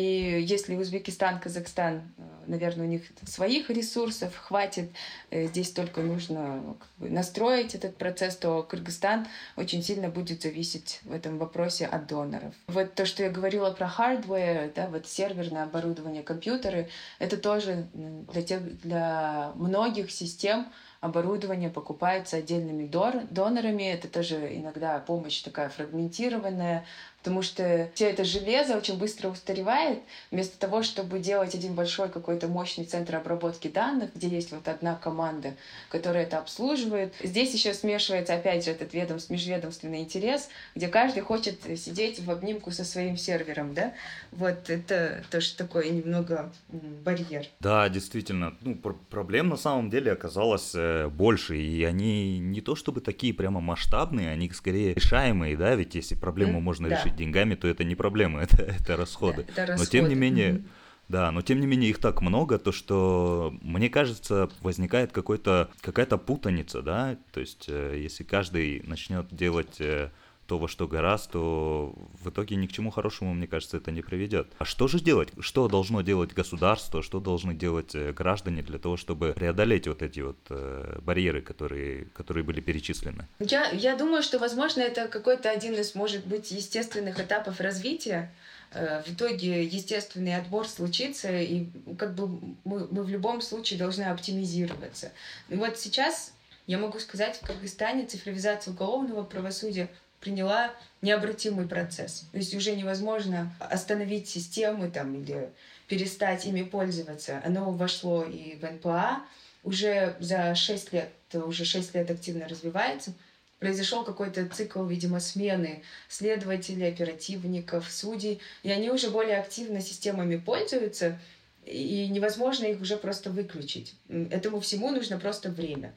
если 0.47 0.73
Узбекистан, 0.77 1.41
Казахстан, 1.41 2.03
э, 2.17 2.21
наверное, 2.47 2.85
у 2.85 2.89
них 2.89 3.03
своих 3.27 3.69
ресурсов 3.69 4.37
хватит, 4.37 4.89
э, 5.31 5.47
здесь 5.47 5.71
только 5.71 5.99
нужно 5.99 6.77
бы, 6.97 7.09
настроить 7.09 7.75
этот 7.75 7.97
процесс, 7.97 8.37
то 8.37 8.63
Кыргызстан 8.63 9.27
очень 9.57 9.83
сильно 9.83 10.07
будет 10.07 10.43
зависеть 10.43 11.01
в 11.03 11.11
этом 11.11 11.39
вопросе 11.39 11.87
от 11.87 12.07
доноров. 12.07 12.53
Вот 12.67 12.95
то, 12.95 13.05
что 13.05 13.23
я 13.23 13.29
говорила 13.29 13.69
про 13.71 13.87
hardware, 13.97 14.71
да, 14.73 14.87
вот 14.87 15.07
серверное 15.07 15.63
оборудование, 15.63 16.23
компьютеры, 16.23 16.87
это 17.19 17.35
тоже 17.35 17.85
для, 17.93 18.43
тех, 18.43 18.79
для 18.79 19.51
многих 19.55 20.09
систем 20.09 20.67
оборудование 21.01 21.69
покупается 21.69 22.37
отдельными 22.37 22.87
донорами. 22.87 23.83
Это 23.83 24.07
тоже 24.07 24.55
иногда 24.55 24.99
помощь 24.99 25.41
такая 25.41 25.69
фрагментированная, 25.69 26.85
потому 27.21 27.43
что 27.43 27.89
все 27.93 28.09
это 28.09 28.23
железо 28.23 28.75
очень 28.75 28.97
быстро 28.97 29.29
устаревает. 29.29 29.99
Вместо 30.31 30.57
того, 30.57 30.81
чтобы 30.81 31.19
делать 31.19 31.53
один 31.53 31.73
большой 31.73 32.09
какой-то 32.09 32.47
мощный 32.47 32.85
центр 32.85 33.15
обработки 33.15 33.67
данных, 33.67 34.09
где 34.15 34.27
есть 34.27 34.51
вот 34.51 34.67
одна 34.67 34.95
команда, 34.95 35.53
которая 35.89 36.23
это 36.23 36.39
обслуживает, 36.39 37.13
здесь 37.21 37.53
еще 37.53 37.75
смешивается, 37.75 38.33
опять 38.33 38.65
же, 38.65 38.71
этот 38.71 38.93
ведомств, 38.93 39.29
межведомственный 39.29 40.01
интерес, 40.01 40.49
где 40.75 40.87
каждый 40.87 41.21
хочет 41.21 41.59
сидеть 41.77 42.19
в 42.19 42.31
обнимку 42.31 42.71
со 42.71 42.83
своим 42.83 43.17
сервером, 43.17 43.75
да? 43.75 43.93
Вот 44.31 44.69
это 44.69 45.23
тоже 45.29 45.53
такой 45.55 45.91
немного 45.91 46.51
барьер. 46.69 47.45
Да, 47.59 47.87
действительно. 47.89 48.55
Ну, 48.61 48.75
пр 48.75 48.95
проблем 49.09 49.49
на 49.49 49.57
самом 49.57 49.89
деле 49.89 50.11
оказалось 50.11 50.71
э, 50.73 51.07
больше, 51.07 51.57
и 51.57 51.83
они 51.83 52.39
не 52.39 52.61
то 52.61 52.75
чтобы 52.75 53.01
такие 53.01 53.33
прямо 53.33 53.59
масштабные, 53.61 54.31
они 54.31 54.49
скорее 54.49 54.95
решаемые, 54.95 55.55
да, 55.55 55.75
ведь 55.75 55.95
если 55.95 56.15
проблему 56.15 56.59
mm, 56.59 56.61
можно 56.61 56.89
да. 56.89 56.95
решить 56.95 57.10
деньгами, 57.15 57.55
то 57.55 57.67
это 57.67 57.83
не 57.83 57.95
проблема, 57.95 58.41
это, 58.43 58.61
это 58.63 58.97
расходы. 58.97 59.45
Да, 59.55 59.63
это 59.63 59.71
расходы. 59.73 59.79
Но 59.79 59.85
тем 59.85 60.09
не 60.09 60.15
менее, 60.15 60.51
mm-hmm. 60.51 60.65
да, 61.09 61.31
но 61.31 61.41
тем 61.41 61.59
не 61.59 61.67
менее 61.67 61.89
их 61.89 61.99
так 61.99 62.21
много, 62.21 62.57
то 62.57 62.71
что 62.71 63.53
мне 63.61 63.89
кажется 63.89 64.49
возникает 64.61 65.11
какой-то 65.11 65.69
какая-то 65.81 66.17
путаница, 66.17 66.81
да, 66.81 67.17
то 67.31 67.39
есть 67.39 67.65
э, 67.67 67.99
если 68.01 68.23
каждый 68.23 68.81
начнет 68.85 69.27
делать 69.33 69.79
э, 69.79 70.09
то, 70.51 70.57
во 70.57 70.67
что 70.67 70.85
гораздо, 70.85 71.31
то 71.31 71.95
в 72.21 72.29
итоге 72.29 72.57
ни 72.57 72.67
к 72.67 72.73
чему 72.73 72.91
хорошему, 72.91 73.33
мне 73.33 73.47
кажется, 73.47 73.77
это 73.77 73.89
не 73.89 74.01
приведет. 74.01 74.47
А 74.57 74.65
что 74.65 74.89
же 74.89 74.99
делать? 74.99 75.29
Что 75.39 75.69
должно 75.69 76.01
делать 76.01 76.33
государство, 76.33 77.01
что 77.01 77.21
должны 77.21 77.53
делать 77.53 77.95
э, 77.95 78.11
граждане 78.11 78.61
для 78.61 78.77
того, 78.77 78.97
чтобы 78.97 79.31
преодолеть 79.31 79.87
вот 79.87 80.01
эти 80.01 80.19
вот 80.19 80.35
э, 80.49 80.99
барьеры, 81.03 81.41
которые, 81.41 82.03
которые 82.13 82.43
были 82.43 82.59
перечислены? 82.59 83.29
Я, 83.39 83.69
я 83.69 83.95
думаю, 83.95 84.23
что, 84.23 84.39
возможно, 84.39 84.81
это 84.81 85.07
какой-то 85.07 85.49
один 85.49 85.75
из, 85.75 85.95
может 85.95 86.25
быть, 86.25 86.51
естественных 86.51 87.17
этапов 87.21 87.61
развития, 87.61 88.29
э, 88.73 89.01
в 89.03 89.09
итоге 89.13 89.63
естественный 89.63 90.35
отбор 90.35 90.67
случится, 90.67 91.39
и 91.39 91.67
как 91.97 92.13
бы 92.13 92.27
мы, 92.65 92.87
мы 92.91 93.03
в 93.03 93.09
любом 93.09 93.39
случае 93.39 93.79
должны 93.79 94.03
оптимизироваться. 94.03 95.13
И 95.47 95.55
вот 95.55 95.79
сейчас 95.79 96.33
я 96.67 96.77
могу 96.77 96.99
сказать, 96.99 97.37
в 97.37 97.45
Кыргызстане 97.45 98.05
цифровизация 98.05 98.73
уголовного 98.73 99.23
правосудия 99.23 99.89
приняла 100.21 100.71
необратимый 101.01 101.67
процесс. 101.67 102.25
То 102.31 102.37
есть 102.37 102.55
уже 102.55 102.75
невозможно 102.75 103.53
остановить 103.59 104.29
системы 104.29 104.89
там, 104.89 105.21
или 105.21 105.49
перестать 105.87 106.45
ими 106.45 106.63
пользоваться. 106.63 107.41
Оно 107.43 107.71
вошло 107.71 108.23
и 108.23 108.55
в 108.55 108.63
НПА. 108.63 109.23
Уже 109.63 110.15
за 110.19 110.55
6 110.55 110.93
лет, 110.93 111.11
уже 111.33 111.65
6 111.65 111.93
лет 111.95 112.09
активно 112.09 112.47
развивается. 112.47 113.13
Произошел 113.59 114.03
какой-то 114.03 114.47
цикл, 114.47 114.83
видимо, 114.85 115.19
смены 115.19 115.83
следователей, 116.07 116.87
оперативников, 116.87 117.91
судей, 117.91 118.39
и 118.63 118.71
они 118.71 118.89
уже 118.89 119.11
более 119.11 119.37
активно 119.37 119.81
системами 119.81 120.37
пользуются, 120.37 121.19
и 121.65 122.07
невозможно 122.07 122.65
их 122.65 122.81
уже 122.81 122.97
просто 122.97 123.29
выключить. 123.29 123.93
Этому 124.09 124.61
всему 124.61 124.89
нужно 124.89 125.19
просто 125.19 125.49
время 125.49 125.93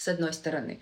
с 0.00 0.08
одной 0.08 0.32
стороны. 0.32 0.80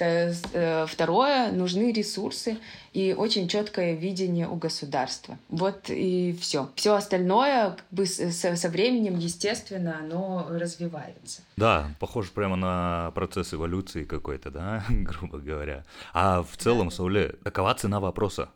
Э, 0.00 0.86
второе, 0.88 1.52
нужны 1.52 1.92
ресурсы 1.92 2.58
и 2.92 3.14
очень 3.16 3.46
четкое 3.46 3.94
видение 3.94 4.48
у 4.48 4.56
государства. 4.56 5.38
Вот 5.48 5.88
и 5.88 6.36
все. 6.40 6.68
Все 6.74 6.94
остальное 6.94 7.70
как 7.70 7.84
бы 7.92 8.06
со, 8.06 8.56
со 8.56 8.68
временем, 8.68 9.18
естественно, 9.18 9.98
оно 10.00 10.48
развивается. 10.50 11.42
Да, 11.56 11.94
похоже 12.00 12.30
прямо 12.32 12.56
на 12.56 13.12
процесс 13.14 13.54
эволюции 13.54 14.02
какой-то, 14.02 14.50
да, 14.50 14.84
грубо 14.88 15.38
говоря. 15.38 15.84
А 16.12 16.42
в 16.42 16.56
целом, 16.56 16.88
да. 16.88 16.96
Сауле, 16.96 17.36
какова 17.44 17.72
цена 17.74 18.00
вопроса? 18.00 18.48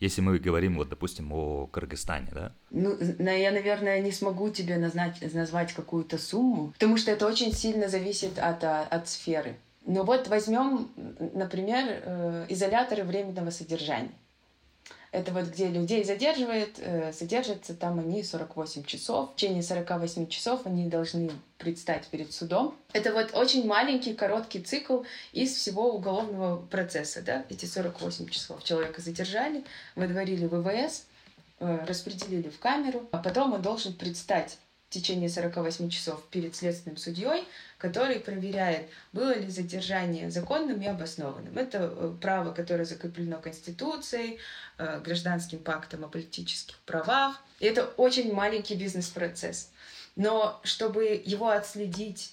Если 0.00 0.20
мы 0.20 0.38
говорим, 0.38 0.76
вот, 0.76 0.88
допустим, 0.88 1.32
о 1.32 1.66
Кыргызстане, 1.66 2.28
да? 2.32 2.52
Ну, 2.70 2.96
я, 3.18 3.50
наверное, 3.50 4.00
не 4.00 4.12
смогу 4.12 4.48
тебе 4.50 4.76
назвать, 4.76 5.34
назвать 5.34 5.72
какую-то 5.72 6.18
сумму, 6.18 6.72
потому 6.74 6.96
что 6.96 7.10
это 7.10 7.26
очень 7.26 7.52
сильно 7.52 7.88
зависит 7.88 8.38
от, 8.38 8.62
а, 8.62 8.82
от 8.82 9.08
сферы. 9.08 9.56
Но 9.86 10.04
вот 10.04 10.28
возьмем, 10.28 10.88
например, 11.32 11.84
э, 11.88 12.46
изоляторы 12.50 13.04
временного 13.04 13.50
содержания. 13.50 14.12
Это 15.10 15.32
вот 15.32 15.46
где 15.46 15.68
людей 15.68 16.04
задерживают, 16.04 16.78
э, 16.78 17.12
содержатся 17.12 17.74
там 17.74 17.98
они 17.98 18.22
48 18.22 18.84
часов. 18.84 19.32
В 19.32 19.36
течение 19.36 19.62
48 19.62 20.28
часов 20.28 20.66
они 20.66 20.88
должны 20.88 21.30
предстать 21.56 22.06
перед 22.08 22.32
судом. 22.32 22.76
Это 22.92 23.12
вот 23.12 23.34
очень 23.34 23.66
маленький, 23.66 24.14
короткий 24.14 24.60
цикл 24.60 25.02
из 25.32 25.54
всего 25.54 25.94
уголовного 25.94 26.60
процесса. 26.60 27.22
Да? 27.22 27.44
Эти 27.48 27.64
48 27.64 28.28
часов 28.28 28.62
человека 28.62 29.00
задержали, 29.00 29.64
выдворили 29.96 30.46
ВВС, 30.46 31.06
э, 31.60 31.84
распределили 31.86 32.50
в 32.50 32.58
камеру, 32.58 33.08
а 33.10 33.18
потом 33.18 33.54
он 33.54 33.62
должен 33.62 33.94
предстать 33.94 34.58
в 34.88 34.90
течение 34.90 35.28
48 35.28 35.90
часов 35.90 36.24
перед 36.30 36.56
следственным 36.56 36.96
судьей, 36.96 37.46
который 37.76 38.20
проверяет, 38.20 38.88
было 39.12 39.36
ли 39.36 39.50
задержание 39.50 40.30
законным 40.30 40.80
и 40.80 40.86
обоснованным. 40.86 41.58
Это 41.58 41.92
э, 41.94 42.14
право, 42.20 42.54
которое 42.54 42.86
закреплено 42.86 43.38
Конституцией, 43.38 44.38
э, 44.78 45.00
гражданским 45.00 45.58
пактом 45.58 46.04
о 46.04 46.08
политических 46.08 46.78
правах. 46.86 47.38
И 47.60 47.66
это 47.66 47.84
очень 47.98 48.32
маленький 48.32 48.76
бизнес-процесс. 48.76 49.70
Но 50.16 50.58
чтобы 50.64 51.22
его 51.22 51.50
отследить 51.50 52.32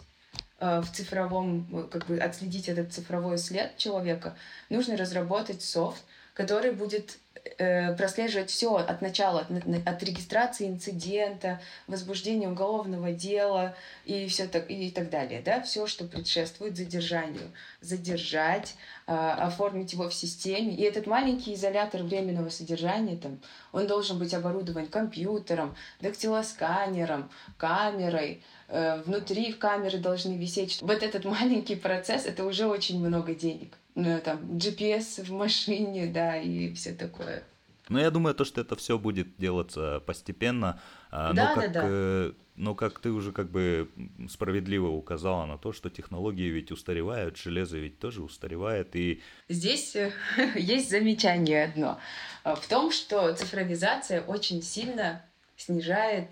э, 0.59 0.79
в 0.79 0.89
цифровом, 0.93 1.89
как 1.91 2.05
бы 2.05 2.17
отследить 2.19 2.69
этот 2.69 2.93
цифровой 2.93 3.37
след 3.37 3.75
человека, 3.75 4.37
нужно 4.69 4.95
разработать 4.95 5.61
софт, 5.61 6.01
который 6.35 6.71
будет 6.71 7.17
э, 7.57 7.95
прослеживать 7.95 8.51
все 8.51 8.75
от 8.75 9.01
начала, 9.01 9.47
от, 9.85 10.03
регистрации 10.03 10.67
инцидента, 10.67 11.61
возбуждения 11.87 12.49
уголовного 12.49 13.13
дела 13.13 13.73
и 14.03 14.27
все 14.27 14.45
так 14.47 14.69
и 14.69 14.91
так 14.91 15.09
далее, 15.09 15.41
да, 15.43 15.61
все, 15.61 15.87
что 15.87 16.03
предшествует 16.03 16.75
задержанию, 16.75 17.53
задержать, 17.79 18.75
э, 19.07 19.13
оформить 19.13 19.93
его 19.93 20.09
в 20.09 20.13
системе. 20.13 20.75
И 20.75 20.81
этот 20.81 21.07
маленький 21.07 21.53
изолятор 21.53 22.03
временного 22.03 22.49
содержания, 22.49 23.15
там, 23.15 23.39
он 23.71 23.87
должен 23.87 24.19
быть 24.19 24.33
оборудован 24.33 24.87
компьютером, 24.87 25.73
дактилосканером, 26.01 27.31
камерой, 27.57 28.43
э, 28.67 29.01
внутри 29.03 29.53
камеры 29.53 29.99
должны 29.99 30.33
висеть. 30.33 30.81
Вот 30.81 31.01
этот 31.01 31.23
маленький 31.23 31.77
процесс, 31.77 32.25
это 32.25 32.43
уже 32.43 32.67
очень 32.67 32.99
много 32.99 33.33
денег. 33.33 33.77
Ну, 33.95 34.19
там, 34.23 34.57
GPS 34.57 35.23
в 35.23 35.31
машине, 35.31 36.07
да, 36.07 36.37
и 36.37 36.73
все 36.73 36.93
такое. 36.93 37.43
Ну, 37.87 37.99
я 37.99 38.11
думаю, 38.11 38.35
то, 38.35 38.45
что 38.45 38.61
это 38.61 38.75
все 38.75 38.97
будет 38.97 39.37
делаться 39.37 40.01
постепенно. 40.05 40.81
А, 41.11 41.33
да, 41.33 41.49
но 41.49 41.61
как, 41.61 41.71
да, 41.71 41.81
да. 41.81 41.87
Э, 41.89 42.31
но 42.55 42.75
как 42.75 42.99
ты 42.99 43.11
уже 43.11 43.31
как 43.31 43.51
бы 43.51 43.89
справедливо 44.27 44.87
указала 44.87 45.45
на 45.45 45.57
то, 45.57 45.71
что 45.71 45.89
технологии 45.89 46.49
ведь 46.49 46.71
устаревают, 46.71 47.37
железо 47.37 47.77
ведь 47.77 47.99
тоже 47.99 48.23
устаревает. 48.23 48.95
И... 48.95 49.21
Здесь 49.49 49.95
э, 49.95 50.11
есть 50.55 50.89
замечание 50.89 51.65
одно. 51.65 51.99
В 52.43 52.67
том, 52.67 52.91
что 52.91 53.33
цифровизация 53.33 54.21
очень 54.21 54.61
сильно 54.61 55.23
снижает 55.55 56.31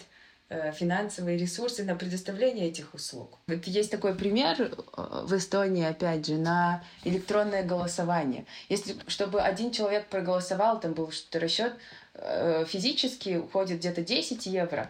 финансовые 0.73 1.37
ресурсы 1.37 1.83
на 1.83 1.95
предоставление 1.95 2.67
этих 2.67 2.93
услуг. 2.93 3.39
Вот 3.47 3.65
есть 3.65 3.91
такой 3.91 4.15
пример 4.15 4.55
э, 4.61 5.23
в 5.25 5.35
Эстонии, 5.35 5.85
опять 5.85 6.25
же, 6.25 6.35
на 6.35 6.83
электронное 7.03 7.63
голосование. 7.63 8.45
Если, 8.69 8.95
чтобы 9.07 9.41
один 9.41 9.71
человек 9.71 10.07
проголосовал, 10.07 10.79
там 10.79 10.93
был 10.93 11.11
что-то 11.11 11.39
расчет, 11.39 11.73
э, 12.13 12.65
физически 12.67 13.37
уходит 13.37 13.79
где-то 13.79 14.01
10 14.01 14.45
евро, 14.45 14.89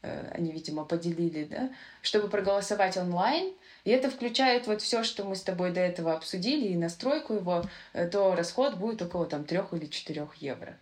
они, 0.00 0.52
видимо, 0.52 0.84
поделили, 0.84 1.44
да, 1.44 1.70
чтобы 2.02 2.28
проголосовать 2.28 2.96
онлайн, 2.96 3.52
и 3.84 3.90
это 3.90 4.08
включает 4.08 4.68
вот 4.68 4.80
все, 4.80 5.02
что 5.02 5.24
мы 5.24 5.34
с 5.34 5.42
тобой 5.42 5.72
до 5.72 5.80
этого 5.80 6.14
обсудили, 6.14 6.68
и 6.68 6.76
настройку 6.76 7.34
его, 7.34 7.64
то 8.12 8.36
расход 8.36 8.76
будет 8.76 9.02
около 9.02 9.26
там 9.26 9.42
трех 9.44 9.72
или 9.72 9.86
четырех 9.86 10.36
евро. 10.36 10.78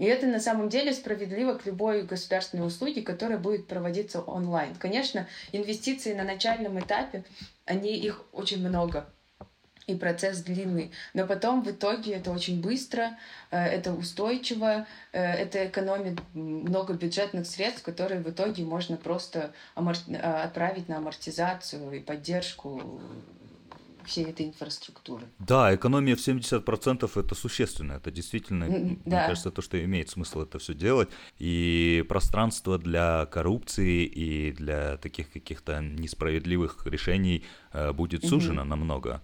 И 0.00 0.04
это 0.06 0.26
на 0.26 0.40
самом 0.40 0.70
деле 0.70 0.94
справедливо 0.94 1.52
к 1.52 1.66
любой 1.66 2.04
государственной 2.04 2.66
услуге, 2.66 3.02
которая 3.02 3.38
будет 3.38 3.66
проводиться 3.66 4.22
онлайн. 4.22 4.74
Конечно, 4.76 5.28
инвестиции 5.52 6.14
на 6.14 6.24
начальном 6.24 6.80
этапе, 6.80 7.22
они 7.66 7.98
их 7.98 8.24
очень 8.32 8.66
много, 8.66 9.06
и 9.86 9.94
процесс 9.94 10.40
длинный. 10.40 10.90
Но 11.12 11.26
потом 11.26 11.62
в 11.62 11.70
итоге 11.70 12.14
это 12.14 12.30
очень 12.30 12.62
быстро, 12.62 13.18
э, 13.50 13.62
это 13.62 13.92
устойчиво, 13.92 14.86
э, 15.12 15.22
это 15.22 15.66
экономит 15.66 16.18
много 16.32 16.94
бюджетных 16.94 17.46
средств, 17.46 17.82
которые 17.82 18.22
в 18.22 18.30
итоге 18.30 18.64
можно 18.64 18.96
просто 18.96 19.52
э, 19.76 20.16
отправить 20.16 20.88
на 20.88 20.96
амортизацию 20.96 21.92
и 21.92 22.00
поддержку 22.00 23.02
всей 24.10 24.26
этой 24.26 24.46
инфраструктуры. 24.46 25.26
Да, 25.38 25.74
экономия 25.74 26.16
в 26.16 26.18
70% 26.18 27.10
это 27.20 27.34
существенно, 27.34 27.94
это 27.94 28.10
действительно, 28.10 28.66
да. 28.66 28.76
мне 28.76 29.00
кажется, 29.04 29.50
то, 29.50 29.62
что 29.62 29.82
имеет 29.82 30.10
смысл 30.10 30.42
это 30.42 30.58
все 30.58 30.74
делать, 30.74 31.08
и 31.38 32.04
пространство 32.08 32.78
для 32.78 33.26
коррупции 33.26 34.04
и 34.04 34.52
для 34.52 34.96
таких 34.96 35.32
каких-то 35.32 35.80
несправедливых 35.80 36.86
решений 36.86 37.44
э, 37.72 37.92
будет 37.92 38.24
сужено 38.24 38.62
угу. 38.62 38.68
намного. 38.68 39.22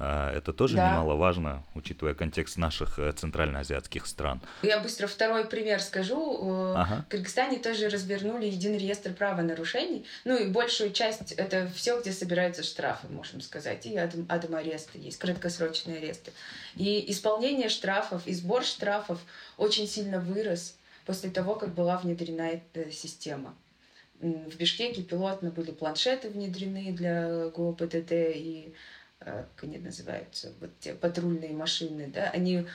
А, 0.00 0.32
это 0.32 0.52
тоже 0.52 0.76
да. 0.76 0.92
немаловажно, 0.92 1.64
учитывая 1.74 2.14
контекст 2.14 2.56
наших 2.56 3.00
э, 3.00 3.10
центральноазиатских 3.10 4.06
стран. 4.06 4.40
Я 4.62 4.78
быстро 4.78 5.08
второй 5.08 5.44
пример 5.44 5.80
скажу. 5.80 6.74
Ага. 6.76 7.04
В 7.04 7.10
Кыргызстане 7.10 7.58
тоже 7.58 7.88
развернули 7.88 8.46
единый 8.46 8.78
реестр 8.78 9.12
правонарушений. 9.12 10.06
Ну 10.24 10.36
и 10.36 10.46
большую 10.46 10.92
часть 10.92 11.32
это 11.32 11.68
все, 11.74 12.00
где 12.00 12.12
собираются 12.12 12.62
штрафы, 12.62 13.08
можем 13.08 13.40
сказать. 13.40 13.86
И 13.86 13.96
адом, 13.96 14.24
адом 14.28 14.54
аресты 14.54 14.98
есть, 14.98 15.18
краткосрочные 15.18 15.98
аресты. 15.98 16.30
И 16.76 17.10
исполнение 17.10 17.68
штрафов, 17.68 18.24
и 18.28 18.34
сбор 18.34 18.62
штрафов 18.62 19.18
очень 19.56 19.88
сильно 19.88 20.20
вырос 20.20 20.76
после 21.06 21.30
того, 21.30 21.56
как 21.56 21.74
была 21.74 21.98
внедрена 21.98 22.50
эта 22.50 22.92
система. 22.92 23.52
В 24.20 24.56
Бишкеке 24.56 25.02
пилотно 25.02 25.50
были 25.50 25.72
планшеты 25.72 26.28
внедрены 26.28 26.92
для 26.92 27.48
ГОПДД 27.48 28.12
и 28.12 28.72
Э, 28.72 28.97
как 29.32 29.64
они 29.64 29.78
называются, 29.78 30.52
вот 30.60 30.70
те 30.80 30.94
патрульные 30.94 31.52
машины, 31.52 32.10
да, 32.12 32.30
они 32.30 32.66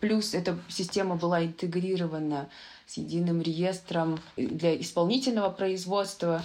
плюс 0.00 0.34
эта 0.34 0.58
система 0.68 1.16
была 1.16 1.44
интегрирована 1.44 2.48
с 2.86 2.96
единым 2.96 3.40
реестром 3.40 4.18
для 4.36 4.78
исполнительного 4.80 5.50
производства, 5.50 6.42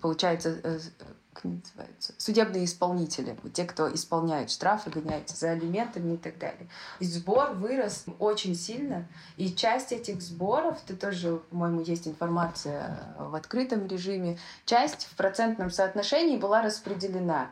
получается, 0.00 0.58
э, 0.62 0.78
как 1.32 1.44
называется, 1.44 2.14
судебные 2.18 2.64
исполнители, 2.64 3.36
те, 3.52 3.64
кто 3.64 3.92
исполняет 3.92 4.50
штрафы, 4.50 4.90
гоняются 4.90 5.36
за 5.36 5.50
алиментами 5.50 6.14
и 6.14 6.16
так 6.16 6.38
далее. 6.38 6.68
И 7.00 7.04
сбор 7.04 7.52
вырос 7.52 8.04
очень 8.18 8.54
сильно, 8.54 9.08
и 9.36 9.52
часть 9.52 9.92
этих 9.92 10.22
сборов, 10.22 10.78
это 10.84 10.96
тоже, 10.96 11.40
по-моему, 11.50 11.80
есть 11.82 12.06
информация 12.06 13.14
в 13.18 13.34
открытом 13.34 13.86
режиме, 13.86 14.38
часть 14.64 15.06
в 15.06 15.16
процентном 15.16 15.70
соотношении 15.70 16.36
была 16.36 16.62
распределена 16.62 17.50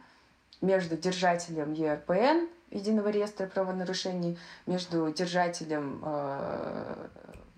между 0.61 0.97
держателем 0.97 1.73
ЕРПН, 1.73 2.49
единого 2.71 3.09
реестра 3.09 3.47
правонарушений, 3.47 4.39
между 4.67 5.11
держателем 5.13 6.01
э, 6.05 7.09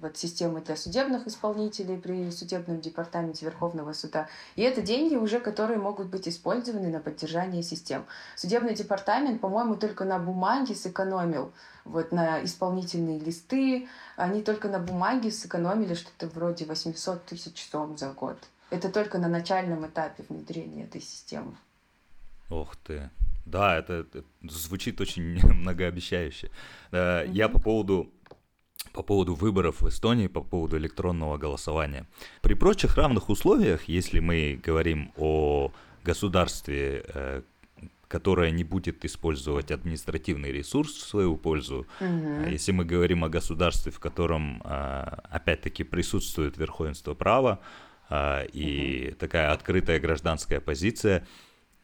вот, 0.03 0.17
системы 0.17 0.61
для 0.61 0.77
судебных 0.77 1.27
исполнителей 1.27 1.97
при 1.97 2.31
судебном 2.31 2.81
департаменте 2.81 3.47
Верховного 3.47 3.93
суда. 3.93 4.29
И 4.57 4.63
это 4.63 4.83
деньги 4.83 5.15
уже, 5.15 5.39
которые 5.39 5.79
могут 5.79 6.09
быть 6.09 6.29
использованы 6.29 6.89
на 6.89 7.01
поддержание 7.01 7.63
систем. 7.63 8.05
Судебный 8.37 8.75
департамент, 8.75 9.41
по-моему, 9.41 9.77
только 9.77 10.05
на 10.05 10.19
бумаге 10.19 10.75
сэкономил 10.75 11.53
вот 11.85 12.13
на 12.13 12.45
исполнительные 12.45 13.19
листы, 13.21 13.89
они 14.17 14.43
только 14.43 14.69
на 14.69 14.79
бумаге 14.79 15.31
сэкономили 15.31 15.95
что-то 15.95 16.27
вроде 16.29 16.65
800 16.65 17.25
тысяч 17.25 17.69
сом 17.71 17.97
за 17.97 18.13
год. 18.13 18.39
Это 18.71 18.89
только 18.89 19.19
на 19.19 19.29
начальном 19.29 19.87
этапе 19.87 20.25
внедрения 20.29 20.85
этой 20.85 21.01
системы. 21.01 21.57
Ох 22.53 22.77
ты. 22.77 23.11
Да, 23.47 23.79
это, 23.79 23.93
это 23.95 24.25
звучит 24.43 25.01
очень 25.01 25.23
многообещающе. 25.43 26.51
Mm-hmm. 26.91 27.33
Я 27.33 27.49
по 27.49 27.59
поводу 27.59 28.13
по 28.93 29.03
поводу 29.03 29.35
выборов 29.35 29.81
в 29.81 29.89
Эстонии, 29.89 30.27
по 30.27 30.43
поводу 30.43 30.77
электронного 30.77 31.39
голосования. 31.39 32.07
При 32.43 32.55
прочих 32.55 32.97
равных 32.97 33.31
условиях, 33.31 33.89
если 33.89 34.21
мы 34.21 34.61
говорим 34.63 35.13
о 35.17 35.73
государстве, 36.05 37.03
э, 37.07 37.43
которое 38.09 38.51
не 38.51 38.65
будет 38.65 39.05
использовать 39.07 39.71
административный 39.71 40.53
ресурс 40.53 40.93
в 40.93 41.09
свою 41.09 41.37
пользу, 41.37 41.87
угу. 42.01 42.51
если 42.51 42.73
мы 42.73 42.85
говорим 42.85 43.25
о 43.25 43.31
государстве, 43.31 43.93
в 43.93 43.99
котором 43.99 44.61
опять-таки 44.65 45.85
присутствует 45.85 46.59
верховенство 46.59 47.15
права 47.15 47.61
и 48.53 49.07
угу. 49.09 49.17
такая 49.17 49.53
открытая 49.53 50.01
гражданская 50.01 50.61
позиция, 50.61 51.27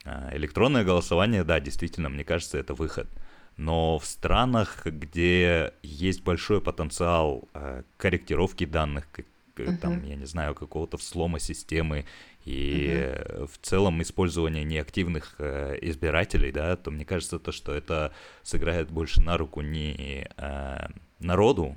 электронное 0.04 0.84
голосование, 0.84 1.44
да, 1.44 1.60
действительно, 1.60 2.08
мне 2.08 2.24
кажется, 2.24 2.58
это 2.58 2.74
выход. 2.74 3.08
Но 3.56 3.98
в 3.98 4.06
странах, 4.06 4.86
где 4.86 5.72
есть 5.82 6.22
большой 6.22 6.60
потенциал 6.60 7.48
э, 7.54 7.82
корректировки 7.96 8.64
данных, 8.64 9.08
uh-huh. 9.56 9.76
там, 9.78 10.04
я 10.04 10.14
не 10.14 10.26
знаю, 10.26 10.54
какого-то 10.54 10.96
взлома 10.96 11.40
системы 11.40 12.04
и 12.44 12.88
uh-huh. 12.88 13.48
в 13.48 13.58
целом 13.58 14.00
использование 14.00 14.62
неактивных 14.62 15.34
э, 15.38 15.76
избирателей, 15.82 16.52
да, 16.52 16.76
то 16.76 16.92
мне 16.92 17.04
кажется, 17.04 17.40
то, 17.40 17.50
что 17.50 17.74
это 17.74 18.12
сыграет 18.44 18.90
больше 18.90 19.20
на 19.22 19.36
руку 19.36 19.60
не 19.60 20.28
э, 20.36 20.86
народу, 21.18 21.76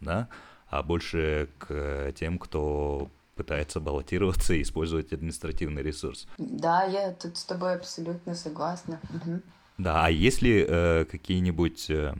да, 0.00 0.28
а 0.68 0.82
больше 0.82 1.48
к 1.58 2.12
тем, 2.16 2.38
кто 2.38 3.10
пытается 3.38 3.80
баллотироваться 3.80 4.52
и 4.54 4.62
использовать 4.62 5.12
административный 5.12 5.82
ресурс. 5.82 6.26
Да, 6.38 6.82
я 6.84 7.12
тут 7.12 7.36
с 7.36 7.44
тобой 7.44 7.74
абсолютно 7.74 8.34
согласна. 8.34 9.00
Угу. 9.14 9.40
Да, 9.78 10.04
а 10.06 10.10
есть 10.10 10.42
ли 10.42 10.66
э, 10.68 11.04
какие-нибудь, 11.04 11.88
э, 11.88 12.14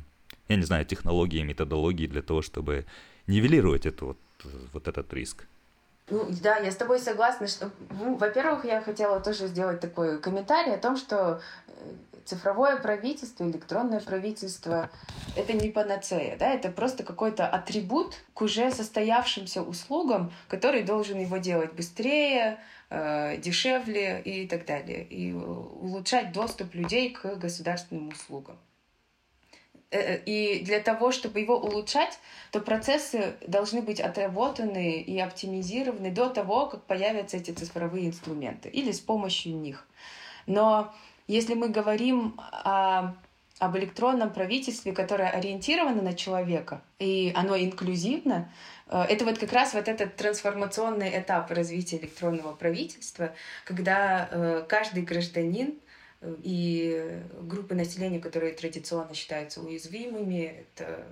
я 0.48 0.56
не 0.56 0.62
знаю, 0.62 0.86
технологии, 0.86 1.42
методологии 1.42 2.06
для 2.06 2.22
того, 2.22 2.40
чтобы 2.40 2.86
нивелировать 3.26 3.84
это 3.84 4.04
вот, 4.04 4.18
вот 4.72 4.86
этот 4.86 5.12
риск? 5.12 5.44
Ну, 6.10 6.26
да, 6.42 6.56
я 6.58 6.70
с 6.70 6.76
тобой 6.76 7.00
согласна, 7.00 7.48
что, 7.48 7.70
ну, 7.90 8.16
во-первых, 8.16 8.64
я 8.64 8.80
хотела 8.80 9.20
тоже 9.20 9.48
сделать 9.48 9.80
такой 9.80 10.18
комментарий 10.20 10.74
о 10.74 10.78
том, 10.78 10.96
что 10.96 11.40
цифровое 12.24 12.76
правительство, 12.76 13.44
электронное 13.44 14.00
правительство— 14.00 14.90
это 15.36 15.54
не 15.54 15.70
панацея, 15.70 16.36
да, 16.36 16.52
это 16.52 16.70
просто 16.70 17.02
какой-то 17.02 17.46
атрибут 17.46 18.16
к 18.34 18.42
уже 18.42 18.70
состоявшимся 18.70 19.62
услугам, 19.62 20.30
который 20.48 20.82
должен 20.82 21.18
его 21.18 21.38
делать 21.38 21.72
быстрее, 21.72 22.58
э, 22.90 23.38
дешевле 23.38 24.20
и 24.20 24.46
так 24.46 24.66
далее, 24.66 25.04
и 25.04 25.32
улучшать 25.32 26.32
доступ 26.32 26.74
людей 26.74 27.10
к 27.10 27.36
государственным 27.36 28.08
услугам. 28.08 28.58
Э, 29.90 29.98
э, 29.98 30.22
и 30.26 30.64
для 30.64 30.80
того, 30.80 31.12
чтобы 31.12 31.40
его 31.40 31.56
улучшать, 31.56 32.18
то 32.50 32.60
процессы 32.60 33.36
должны 33.46 33.80
быть 33.80 34.00
отработаны 34.00 35.00
и 35.00 35.18
оптимизированы 35.18 36.10
до 36.10 36.28
того, 36.28 36.66
как 36.66 36.84
появятся 36.84 37.38
эти 37.38 37.52
цифровые 37.52 38.08
инструменты 38.08 38.68
или 38.68 38.92
с 38.92 39.00
помощью 39.00 39.56
них. 39.56 39.86
Но 40.46 40.92
если 41.28 41.54
мы 41.54 41.68
говорим 41.68 42.34
о, 42.38 43.14
об 43.58 43.76
электронном 43.76 44.32
правительстве, 44.32 44.92
которое 44.92 45.30
ориентировано 45.30 46.02
на 46.02 46.14
человека, 46.14 46.82
и 46.98 47.32
оно 47.36 47.56
инклюзивно, 47.56 48.52
э, 48.88 49.04
это 49.08 49.24
вот 49.24 49.38
как 49.38 49.52
раз 49.52 49.74
вот 49.74 49.88
этот 49.88 50.16
трансформационный 50.16 51.18
этап 51.20 51.50
развития 51.50 51.98
электронного 51.98 52.54
правительства, 52.54 53.34
когда 53.64 54.28
э, 54.30 54.64
каждый 54.68 55.02
гражданин 55.02 55.74
и 56.42 57.22
группы 57.42 57.76
населения, 57.76 58.18
которые 58.18 58.52
традиционно 58.52 59.14
считаются 59.14 59.60
уязвимыми, 59.60 60.64
это 60.74 61.06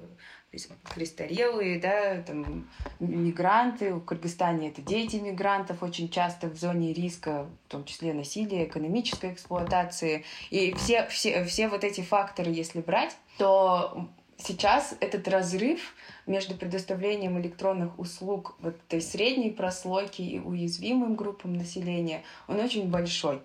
престарелые, 0.94 1.78
да, 1.78 2.22
там, 2.22 2.68
мигранты. 3.00 3.94
В 3.94 4.04
Кыргызстане 4.04 4.68
это 4.68 4.82
дети 4.82 5.16
мигрантов 5.16 5.82
очень 5.82 6.08
часто 6.08 6.48
в 6.48 6.56
зоне 6.56 6.92
риска, 6.92 7.48
в 7.66 7.70
том 7.70 7.84
числе 7.84 8.12
насилия, 8.14 8.64
экономической 8.64 9.32
эксплуатации. 9.32 10.24
И 10.50 10.74
все, 10.74 11.06
все, 11.08 11.44
все 11.44 11.68
вот 11.68 11.84
эти 11.84 12.00
факторы, 12.00 12.50
если 12.50 12.80
брать, 12.80 13.16
то 13.38 14.08
сейчас 14.38 14.96
этот 15.00 15.28
разрыв 15.28 15.94
между 16.26 16.54
предоставлением 16.54 17.40
электронных 17.40 17.98
услуг 17.98 18.56
вот 18.60 18.76
этой 18.88 19.00
средней 19.00 19.50
прослойки 19.50 20.22
и 20.22 20.38
уязвимым 20.38 21.16
группам 21.16 21.54
населения, 21.54 22.22
он 22.48 22.60
очень 22.60 22.88
большой. 22.88 23.42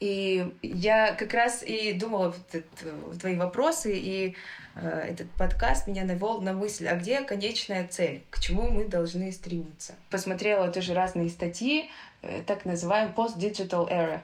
И 0.00 0.50
я 0.62 1.14
как 1.14 1.34
раз 1.34 1.62
и 1.62 1.92
думала 1.92 2.34
в 2.82 3.18
твои 3.18 3.36
вопросы, 3.36 3.92
и 3.94 4.34
э, 4.74 4.88
этот 5.10 5.30
подкаст 5.32 5.86
меня 5.86 6.04
навел 6.04 6.40
на 6.40 6.54
мысль, 6.54 6.88
а 6.88 6.96
где 6.96 7.20
конечная 7.20 7.86
цель, 7.86 8.22
к 8.30 8.40
чему 8.40 8.70
мы 8.70 8.88
должны 8.88 9.30
стремиться. 9.30 9.94
Посмотрела 10.08 10.72
тоже 10.72 10.94
разные 10.94 11.28
статьи, 11.28 11.90
э, 12.22 12.42
так 12.46 12.64
называемый 12.64 13.12
post-digital 13.14 13.90
era, 13.90 14.22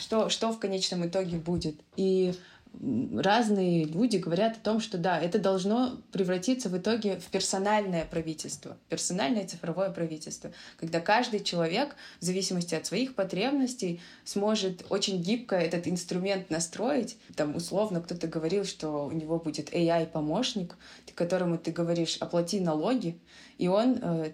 что, 0.00 0.28
что 0.30 0.52
в 0.52 0.58
конечном 0.58 1.06
итоге 1.06 1.36
будет. 1.36 1.76
И 1.94 2.34
разные 2.80 3.84
люди 3.84 4.16
говорят 4.16 4.56
о 4.56 4.60
том, 4.60 4.80
что 4.80 4.98
да, 4.98 5.18
это 5.20 5.38
должно 5.38 5.98
превратиться 6.12 6.68
в 6.68 6.76
итоге 6.76 7.16
в 7.16 7.24
персональное 7.26 8.04
правительство, 8.04 8.76
персональное 8.88 9.46
цифровое 9.46 9.90
правительство, 9.90 10.52
когда 10.78 11.00
каждый 11.00 11.40
человек 11.40 11.96
в 12.20 12.24
зависимости 12.24 12.74
от 12.74 12.86
своих 12.86 13.14
потребностей 13.14 14.00
сможет 14.24 14.84
очень 14.90 15.22
гибко 15.22 15.56
этот 15.56 15.86
инструмент 15.86 16.50
настроить. 16.50 17.16
Там 17.36 17.56
условно 17.56 18.00
кто-то 18.00 18.26
говорил, 18.26 18.64
что 18.64 19.06
у 19.06 19.12
него 19.12 19.38
будет 19.38 19.72
AI-помощник, 19.72 20.76
которому 21.14 21.58
ты 21.58 21.70
говоришь 21.70 22.16
«оплати 22.18 22.60
налоги», 22.60 23.18
и 23.58 23.68
он 23.68 23.98
э, 24.02 24.32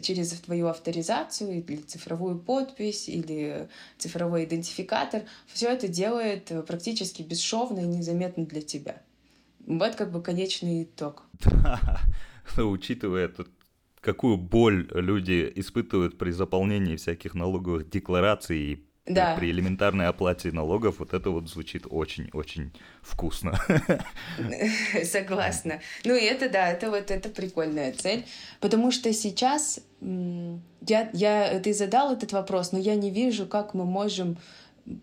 через 0.00 0.30
твою 0.40 0.66
авторизацию 0.68 1.64
или 1.64 1.76
цифровую 1.76 2.38
подпись 2.38 3.08
или 3.08 3.68
цифровой 3.98 4.44
идентификатор 4.44 5.22
все 5.46 5.68
это 5.68 5.88
делает 5.88 6.50
э, 6.50 6.62
практически 6.62 7.22
бесшовно 7.22 7.80
и 7.80 7.86
незаметно 7.86 8.44
для 8.44 8.62
тебя. 8.62 9.02
Вот 9.66 9.94
как 9.96 10.12
бы 10.12 10.22
конечный 10.22 10.84
итог. 10.84 11.24
Учитывая 12.56 13.28
тут 13.28 13.48
какую 14.00 14.36
боль 14.36 14.88
люди 14.92 15.52
испытывают 15.56 16.16
при 16.16 16.30
заполнении 16.30 16.96
всяких 16.96 17.34
налоговых 17.34 17.90
деклараций 17.90 18.58
и 18.58 18.86
да. 19.06 19.36
при 19.36 19.50
элементарной 19.50 20.08
оплате 20.08 20.52
налогов 20.52 20.98
вот 20.98 21.14
это 21.14 21.30
вот 21.30 21.48
звучит 21.48 21.86
очень-очень 21.88 22.72
вкусно. 23.02 23.58
Согласна. 25.04 25.80
Ну 26.04 26.14
и 26.14 26.24
это, 26.24 26.48
да, 26.48 26.70
это 26.70 26.90
вот 26.90 27.10
это 27.10 27.28
прикольная 27.28 27.92
цель, 27.92 28.24
потому 28.60 28.90
что 28.90 29.12
сейчас 29.12 29.80
я, 30.00 31.10
я, 31.12 31.60
ты 31.60 31.72
задал 31.72 32.12
этот 32.12 32.32
вопрос, 32.32 32.72
но 32.72 32.78
я 32.78 32.94
не 32.94 33.10
вижу, 33.10 33.46
как 33.46 33.74
мы 33.74 33.84
можем 33.84 34.38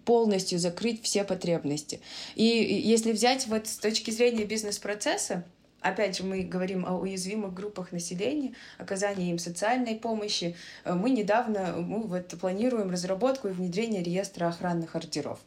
полностью 0.06 0.60
закрыть 0.60 1.04
все 1.04 1.24
потребности. 1.24 2.00
И 2.36 2.44
если 2.44 3.12
взять 3.12 3.48
вот 3.48 3.68
с 3.68 3.78
точки 3.78 4.12
зрения 4.12 4.46
бизнес-процесса, 4.46 5.46
Опять 5.84 6.18
же, 6.18 6.24
мы 6.24 6.44
говорим 6.44 6.86
о 6.86 6.98
уязвимых 6.98 7.54
группах 7.54 7.92
населения, 7.92 8.54
оказании 8.78 9.30
им 9.30 9.38
социальной 9.38 9.96
помощи. 9.96 10.56
Э, 10.86 10.94
мы 10.94 11.10
недавно 11.10 11.76
мы 11.78 12.04
вот 12.04 12.30
планируем 12.40 12.90
разработку 12.90 13.50
и 13.50 13.52
внедрение 13.52 14.02
реестра 14.02 14.48
охранных 14.48 14.96
ордеров. 14.96 15.40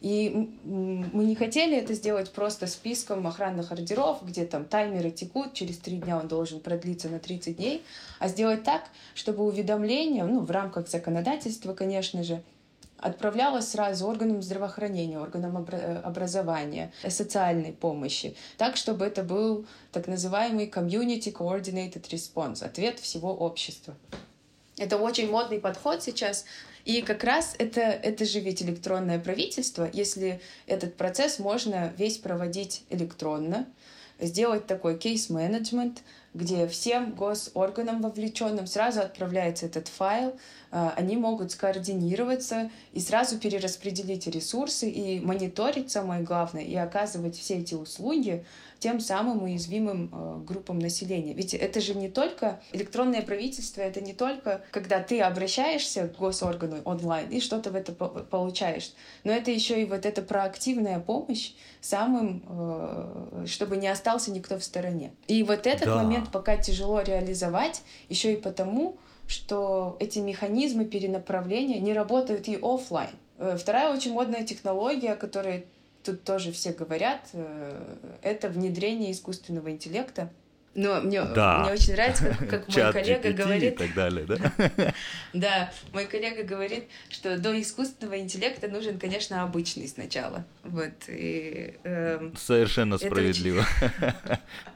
И 0.00 0.50
мы 0.64 1.24
не 1.24 1.36
хотели 1.36 1.76
это 1.76 1.92
сделать 1.94 2.32
просто 2.32 2.66
списком 2.66 3.26
охранных 3.26 3.70
ордеров, 3.70 4.26
где 4.26 4.46
там 4.46 4.64
таймеры 4.64 5.10
текут, 5.10 5.52
через 5.52 5.76
три 5.76 5.98
дня 5.98 6.18
он 6.18 6.26
должен 6.26 6.60
продлиться 6.60 7.08
на 7.08 7.18
30 7.18 7.56
дней, 7.56 7.84
а 8.18 8.28
сделать 8.28 8.64
так, 8.64 8.84
чтобы 9.14 9.44
уведомления, 9.44 10.24
ну, 10.24 10.40
в 10.40 10.50
рамках 10.50 10.88
законодательства, 10.88 11.74
конечно 11.74 12.24
же, 12.24 12.42
отправлялась 13.02 13.68
сразу 13.68 14.06
органам 14.06 14.42
здравоохранения, 14.42 15.18
органам 15.18 15.66
э, 15.70 16.00
образования, 16.02 16.92
социальной 17.08 17.72
помощи, 17.72 18.36
так, 18.56 18.76
чтобы 18.76 19.04
это 19.04 19.22
был 19.22 19.66
так 19.90 20.06
называемый 20.06 20.68
Community 20.68 21.32
Coordinated 21.32 22.08
Response, 22.08 22.64
ответ 22.64 22.98
всего 23.00 23.34
общества. 23.34 23.94
Это 24.78 24.96
очень 24.96 25.30
модный 25.30 25.58
подход 25.58 26.02
сейчас, 26.02 26.44
и 26.84 27.02
как 27.02 27.24
раз 27.24 27.54
это, 27.58 27.80
это 27.80 28.24
же 28.24 28.40
ведь 28.40 28.62
электронное 28.62 29.18
правительство, 29.18 29.88
если 29.92 30.40
этот 30.66 30.96
процесс 30.96 31.38
можно 31.38 31.92
весь 31.98 32.18
проводить 32.18 32.84
электронно, 32.88 33.66
сделать 34.20 34.66
такой 34.66 34.96
кейс-менеджмент, 34.96 36.02
где 36.34 36.66
всем 36.66 37.14
госорганам 37.14 38.00
вовлеченным 38.00 38.66
сразу 38.66 39.00
отправляется 39.00 39.66
этот 39.66 39.88
файл, 39.88 40.38
они 40.72 41.16
могут 41.16 41.52
скоординироваться 41.52 42.70
и 42.92 43.00
сразу 43.00 43.38
перераспределить 43.38 44.26
ресурсы 44.26 44.88
и 44.88 45.20
мониторить, 45.20 45.90
самое 45.90 46.22
главное, 46.22 46.62
и 46.62 46.74
оказывать 46.74 47.36
все 47.36 47.58
эти 47.58 47.74
услуги 47.74 48.44
тем 48.82 48.98
самым 48.98 49.44
уязвимым 49.44 50.10
э, 50.12 50.44
группам 50.44 50.80
населения. 50.80 51.34
Ведь 51.34 51.54
это 51.54 51.80
же 51.80 51.94
не 51.94 52.08
только 52.08 52.60
электронное 52.72 53.22
правительство, 53.22 53.80
это 53.80 54.00
не 54.00 54.12
только 54.12 54.62
когда 54.72 54.98
ты 54.98 55.20
обращаешься 55.20 56.08
к 56.08 56.18
госоргану 56.18 56.82
онлайн 56.84 57.28
и 57.30 57.40
что-то 57.40 57.70
в 57.70 57.76
это 57.76 57.92
получаешь, 57.92 58.92
но 59.22 59.30
это 59.30 59.52
еще 59.52 59.80
и 59.80 59.84
вот 59.84 60.04
эта 60.04 60.20
проактивная 60.20 60.98
помощь 60.98 61.52
самым, 61.80 62.42
э, 62.48 63.44
чтобы 63.46 63.76
не 63.76 63.86
остался 63.86 64.32
никто 64.32 64.58
в 64.58 64.64
стороне. 64.64 65.12
И 65.28 65.44
вот 65.44 65.68
этот 65.68 65.86
да. 65.86 66.02
момент 66.02 66.32
пока 66.32 66.56
тяжело 66.56 67.02
реализовать, 67.02 67.82
еще 68.08 68.32
и 68.32 68.36
потому, 68.36 68.98
что 69.26 69.96
эти 70.00 70.18
механизмы 70.18 70.84
перенаправления 70.84 71.80
не 71.80 71.92
работают 71.92 72.48
и 72.48 72.58
офлайн. 72.60 73.10
Э, 73.38 73.56
вторая 73.58 73.92
очень 73.92 74.12
модная 74.12 74.44
технология, 74.44 75.16
которая 75.16 75.64
тут 76.02 76.24
тоже 76.24 76.52
все 76.52 76.72
говорят, 76.72 77.28
э, 77.32 77.96
это 78.22 78.48
внедрение 78.48 79.12
искусственного 79.12 79.70
интеллекта. 79.70 80.30
Но 80.74 81.02
мне, 81.02 81.22
да. 81.22 81.64
мне 81.64 81.72
очень 81.72 81.92
нравится, 81.92 82.34
как, 82.38 82.48
как 82.48 82.68
мой 82.68 82.92
коллега 82.92 83.28
GPT 83.28 83.32
говорит... 83.34 83.74
и 83.74 83.76
так 83.76 83.94
далее, 83.94 84.26
да? 84.26 84.94
Да, 85.34 85.72
мой 85.92 86.06
коллега 86.06 86.44
говорит, 86.44 86.84
что 87.10 87.38
до 87.38 87.60
искусственного 87.60 88.18
интеллекта 88.18 88.68
нужен, 88.68 88.98
конечно, 88.98 89.42
обычный 89.42 89.86
сначала. 89.86 90.46
Вот, 90.62 90.92
и, 91.08 91.74
э, 91.84 92.30
Совершенно 92.38 92.96
справедливо. 92.96 93.66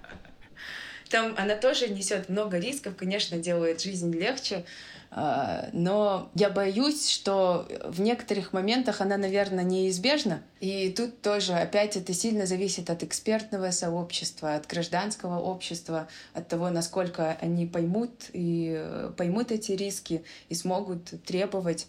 Там 1.10 1.34
она 1.36 1.56
тоже 1.56 1.88
несет 1.88 2.28
много 2.28 2.58
рисков, 2.58 2.96
конечно, 2.96 3.38
делает 3.38 3.80
жизнь 3.80 4.12
легче, 4.12 4.64
а, 5.10 5.68
но 5.72 6.30
я 6.34 6.50
боюсь, 6.50 7.08
что 7.08 7.68
в 7.84 8.00
некоторых 8.00 8.52
моментах 8.52 9.00
она, 9.00 9.16
наверное, 9.16 9.64
неизбежна. 9.64 10.42
И 10.60 10.90
тут 10.90 11.22
тоже 11.22 11.54
опять 11.54 11.96
это 11.96 12.12
сильно 12.12 12.46
зависит 12.46 12.90
от 12.90 13.02
экспертного 13.02 13.70
сообщества, 13.70 14.54
от 14.54 14.66
гражданского 14.66 15.40
общества, 15.40 16.08
от 16.34 16.48
того, 16.48 16.70
насколько 16.70 17.36
они 17.40 17.66
поймут 17.66 18.10
и 18.32 18.74
э, 18.76 19.12
поймут 19.16 19.52
эти 19.52 19.72
риски 19.72 20.24
и 20.48 20.54
смогут 20.54 21.12
требовать 21.24 21.86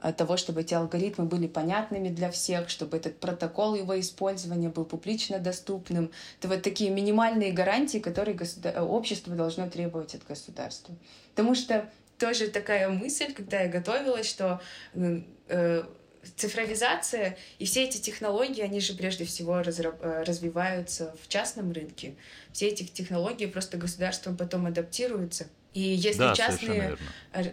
того, 0.00 0.36
чтобы 0.36 0.60
эти 0.60 0.74
алгоритмы 0.74 1.24
были 1.24 1.46
понятными 1.46 2.08
для 2.08 2.30
всех, 2.30 2.68
чтобы 2.70 2.96
этот 2.96 3.18
протокол 3.18 3.74
его 3.74 3.98
использования 3.98 4.68
был 4.68 4.84
публично 4.84 5.38
доступным. 5.38 6.12
Это 6.38 6.48
вот 6.48 6.62
такие 6.62 6.90
минимальные 6.90 7.52
гарантии, 7.52 7.98
которые 7.98 8.36
государ... 8.36 8.80
общество 8.82 9.34
должно 9.34 9.68
требовать 9.68 10.14
от 10.14 10.24
государства. 10.24 10.94
Потому 11.34 11.54
что 11.54 11.90
тоже 12.18 12.48
такая 12.48 12.88
мысль, 12.88 13.32
когда 13.32 13.60
я 13.60 13.68
готовилась, 13.68 14.28
что 14.28 14.60
э, 14.94 15.82
цифровизация 16.36 17.36
и 17.58 17.64
все 17.64 17.84
эти 17.84 17.98
технологии, 17.98 18.62
они 18.62 18.80
же 18.80 18.94
прежде 18.94 19.24
всего 19.24 19.62
разра... 19.62 19.94
Э, 20.00 20.22
развиваются 20.24 21.14
в 21.22 21.28
частном 21.28 21.72
рынке. 21.72 22.14
Все 22.52 22.68
эти 22.68 22.84
технологии 22.84 23.46
просто 23.46 23.78
государством 23.78 24.36
потом 24.36 24.66
адаптируются 24.66 25.48
и 25.74 25.80
если 25.80 26.20
да, 26.20 26.34
частные 26.34 26.96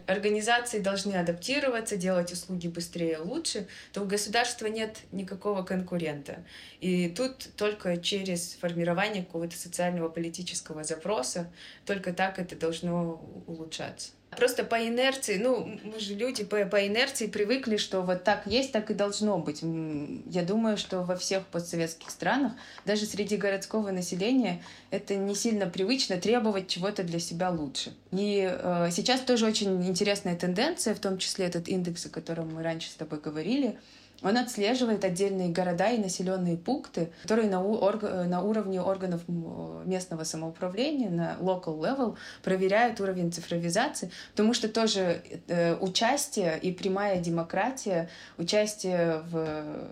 организации 0.08 0.80
должны 0.80 1.14
адаптироваться, 1.14 1.98
делать 1.98 2.32
услуги 2.32 2.68
быстрее 2.68 3.20
лучше, 3.20 3.68
то 3.92 4.02
у 4.02 4.06
государства 4.06 4.68
нет 4.68 5.00
никакого 5.12 5.64
конкурента. 5.64 6.44
И 6.80 7.10
тут 7.10 7.50
только 7.58 7.98
через 7.98 8.54
формирование 8.54 9.24
какого-то 9.24 9.58
социального 9.58 10.10
политического 10.10 10.84
запроса, 10.84 11.52
только 11.86 12.14
так 12.14 12.40
это 12.40 12.56
должно 12.56 13.22
улучшаться. 13.48 14.12
Просто 14.38 14.64
по 14.64 14.76
инерции, 14.76 15.38
ну, 15.38 15.80
мы 15.84 16.00
же 16.00 16.14
люди 16.14 16.44
по, 16.44 16.66
по 16.66 16.88
инерции 16.88 17.28
привыкли, 17.28 17.78
что 17.78 18.02
вот 18.02 18.24
так 18.24 18.46
есть, 18.46 18.72
так 18.72 18.92
и 18.92 18.94
должно 18.94 19.38
быть. 19.38 19.62
Я 19.62 20.44
думаю, 20.44 20.78
что 20.78 21.02
во 21.04 21.16
всех 21.16 21.46
постсоветских 21.48 22.10
странах, 22.10 22.54
даже 22.86 23.06
среди 23.06 23.38
городского 23.38 23.92
населения, 23.92 24.64
это 24.92 25.16
не 25.16 25.36
сильно 25.36 25.68
привычно 25.68 26.18
требовать 26.18 26.68
чего-то 26.68 27.04
для 27.04 27.20
себя 27.20 27.50
лучше. 27.50 27.94
И 28.12 28.50
э, 28.50 28.90
сейчас 28.92 29.22
тоже 29.22 29.46
очень 29.46 29.86
интересная 29.88 30.36
тенденция, 30.36 30.96
в 30.96 31.00
том 31.00 31.18
числе 31.18 31.46
этот 31.46 31.68
индекс, 31.68 32.06
о 32.06 32.10
котором 32.10 32.54
мы 32.54 32.64
раньше 32.64 32.90
с 32.90 32.94
тобой 32.94 33.20
говорили, 33.20 33.78
Он 34.22 34.38
отслеживает 34.38 35.04
отдельные 35.04 35.50
города 35.50 35.90
и 35.92 35.98
населенные 35.98 36.58
пункты, 36.58 37.12
которые 37.24 37.50
на, 37.50 37.64
орг... 37.64 38.04
на 38.04 38.42
уровне 38.42 38.82
органов 38.82 39.22
местного 39.28 40.24
самоуправления, 40.24 41.10
на 41.10 41.38
local 41.40 41.78
level, 41.80 42.16
проверяют 42.42 43.00
уровень 43.02 43.32
цифровизации, 43.32 44.12
потому 44.32 44.54
что 44.54 44.70
тоже 44.70 45.22
э, 45.48 45.76
участие 45.76 46.58
и 46.60 46.72
прямая 46.72 47.20
демократия, 47.20 48.10
участие 48.38 49.24
в 49.30 49.90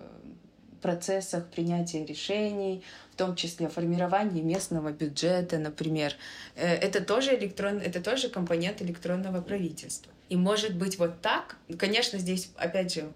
процессах 0.80 1.46
принятия 1.46 2.04
решений, 2.04 2.82
в 3.12 3.16
том 3.16 3.36
числе 3.36 3.68
формирование 3.68 4.42
местного 4.42 4.90
бюджета, 4.90 5.58
например. 5.58 6.12
Э, 6.56 6.74
это 6.74 7.02
тоже, 7.02 7.34
электрон, 7.36 7.78
это 7.78 8.02
тоже 8.02 8.28
компонент 8.28 8.82
электронного 8.82 9.40
правительства. 9.40 10.12
И 10.28 10.36
может 10.36 10.76
быть 10.76 10.98
вот 10.98 11.20
так, 11.20 11.56
конечно, 11.78 12.18
здесь, 12.18 12.50
опять 12.56 12.92
же, 12.94 13.12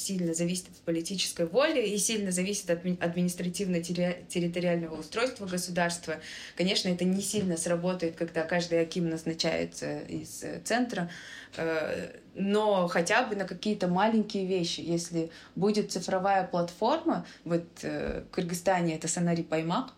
сильно 0.00 0.34
зависит 0.34 0.68
от 0.68 0.76
политической 0.78 1.46
воли 1.46 1.80
и 1.80 1.98
сильно 1.98 2.32
зависит 2.32 2.70
от 2.70 2.84
административно-территориального 3.00 4.98
устройства 4.98 5.46
государства. 5.46 6.16
Конечно, 6.56 6.88
это 6.88 7.04
не 7.04 7.22
сильно 7.22 7.56
сработает, 7.56 8.16
когда 8.16 8.42
каждый 8.42 8.80
Аким 8.80 9.08
назначается 9.08 10.00
из 10.00 10.44
центра, 10.64 11.10
э, 11.56 12.12
но 12.34 12.88
хотя 12.88 13.24
бы 13.24 13.36
на 13.36 13.44
какие-то 13.44 13.88
маленькие 13.88 14.46
вещи. 14.46 14.80
Если 14.80 15.30
будет 15.54 15.92
цифровая 15.92 16.46
платформа, 16.46 17.26
вот 17.44 17.66
э, 17.82 18.22
в 18.26 18.34
Кыргызстане 18.34 18.96
это 18.96 19.08
Санари 19.08 19.42
Паймак, 19.42 19.92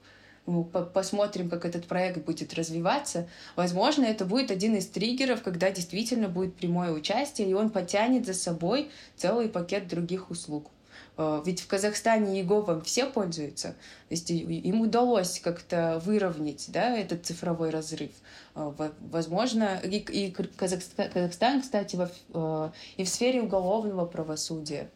посмотрим, 0.93 1.49
как 1.49 1.65
этот 1.65 1.87
проект 1.87 2.25
будет 2.25 2.55
развиваться. 2.55 3.29
Возможно, 3.55 4.05
это 4.05 4.25
будет 4.25 4.51
один 4.51 4.75
из 4.77 4.87
триггеров, 4.87 5.43
когда 5.43 5.71
действительно 5.71 6.29
будет 6.29 6.57
прямое 6.57 6.93
участие, 6.93 7.49
и 7.49 7.55
он 7.55 7.71
потянет 7.71 8.27
за 8.27 8.35
собой 8.35 8.91
целый 9.17 9.49
пакет 9.49 9.87
других 9.87 10.31
услуг. 10.31 10.71
Э, 11.17 11.43
ведь 11.45 11.61
в 11.61 11.67
Казахстане 11.67 12.41
Еговом 12.41 12.83
все 12.83 13.07
пользуются. 13.07 13.69
То 14.09 14.15
есть 14.15 14.31
им 14.31 14.81
удалось 14.81 15.41
как-то 15.41 16.01
выровнять 16.05 16.67
да, 16.69 16.97
этот 16.97 17.27
цифровой 17.27 17.71
разрыв. 17.71 18.11
Э, 18.55 18.73
возможно, 19.01 19.81
и, 19.85 19.99
и 19.99 20.31
Казахстан, 20.31 21.63
кстати, 21.63 21.99
э, 22.35 22.71
и 22.97 23.05
в 23.05 23.09
сфере 23.09 23.43
уголовного 23.43 24.07
правосудия 24.07 24.91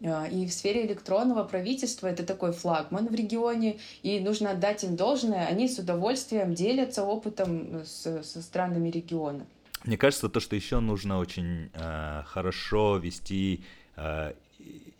и 0.00 0.46
в 0.46 0.52
сфере 0.52 0.86
электронного 0.86 1.44
правительства 1.44 2.06
это 2.06 2.24
такой 2.24 2.52
флагман 2.52 3.08
в 3.08 3.14
регионе, 3.14 3.78
и 4.02 4.18
нужно 4.20 4.52
отдать 4.52 4.84
им 4.84 4.96
должное. 4.96 5.46
Они 5.46 5.68
с 5.68 5.78
удовольствием 5.78 6.54
делятся 6.54 7.04
опытом 7.04 7.82
с, 7.84 8.22
со 8.22 8.42
странами 8.42 8.90
региона. 8.90 9.46
Мне 9.84 9.96
кажется, 9.96 10.28
то, 10.28 10.40
что 10.40 10.56
еще 10.56 10.80
нужно 10.80 11.18
очень 11.18 11.70
э, 11.74 12.22
хорошо 12.26 12.98
вести 12.98 13.64
э, 13.96 14.32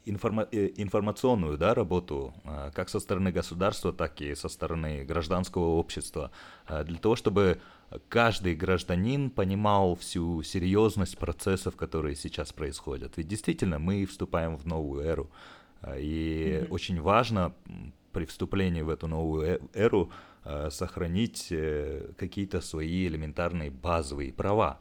информа 0.07 0.48
э, 0.53 0.70
информационную 0.76 1.59
да, 1.59 1.74
работу 1.74 2.32
э, 2.44 2.70
как 2.74 2.88
со 2.88 3.01
стороны 3.01 3.32
государства, 3.32 3.92
так 3.92 4.20
и 4.20 4.34
со 4.34 4.48
стороны 4.48 5.05
гражданского 5.05 5.76
общества, 5.76 6.30
э, 6.68 6.84
для 6.84 6.98
того, 6.98 7.16
чтобы 7.16 7.61
каждый 8.09 8.55
гражданин 8.55 9.30
понимал 9.30 9.97
всю 9.97 10.43
серьезность 10.43 11.18
процессов, 11.18 11.76
которые 11.76 12.16
сейчас 12.16 12.53
происходят. 12.53 13.16
Ведь 13.16 13.28
действительно 13.28 13.78
мы 13.78 14.07
вступаем 14.07 14.57
в 14.57 14.66
новую 14.66 15.03
эру, 15.05 15.30
и 15.97 16.61
mm-hmm. 16.62 16.68
очень 16.70 17.01
важно 17.01 17.55
при 18.12 18.24
вступлении 18.26 18.82
в 18.82 18.91
эту 18.91 19.07
новую 19.07 19.61
эру 19.74 20.11
сохранить 20.70 21.53
какие-то 22.16 22.61
свои 22.61 23.07
элементарные 23.07 23.70
базовые 23.70 24.32
права. 24.32 24.80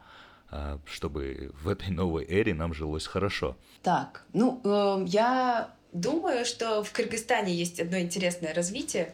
А, 0.51 0.79
чтобы 0.85 1.51
в 1.61 1.67
этой 1.69 1.89
новой 1.89 2.25
эре 2.25 2.53
нам 2.53 2.73
жилось 2.73 3.05
хорошо. 3.05 3.55
Так, 3.83 4.25
ну, 4.33 4.59
э, 4.63 5.05
я 5.07 5.75
думаю, 5.93 6.43
что 6.45 6.83
в 6.83 6.91
Кыргызстане 6.91 7.53
есть 7.53 7.79
одно 7.79 7.99
интересное 7.99 8.53
развитие, 8.53 9.13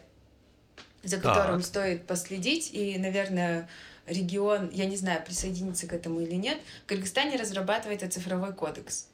за 1.06 1.18
которым 1.18 1.60
так. 1.60 1.66
стоит 1.66 2.06
последить, 2.06 2.70
и, 2.72 2.98
наверное, 2.98 3.68
регион, 4.06 4.70
я 4.72 4.86
не 4.86 4.96
знаю, 4.96 5.24
присоединится 5.24 5.86
к 5.86 5.92
этому 5.92 6.20
или 6.20 6.34
нет, 6.34 6.58
в 6.84 6.86
Кыргызстане 6.86 7.36
разрабатывается 7.36 8.08
цифровой 8.08 8.52
кодекс. 8.52 9.08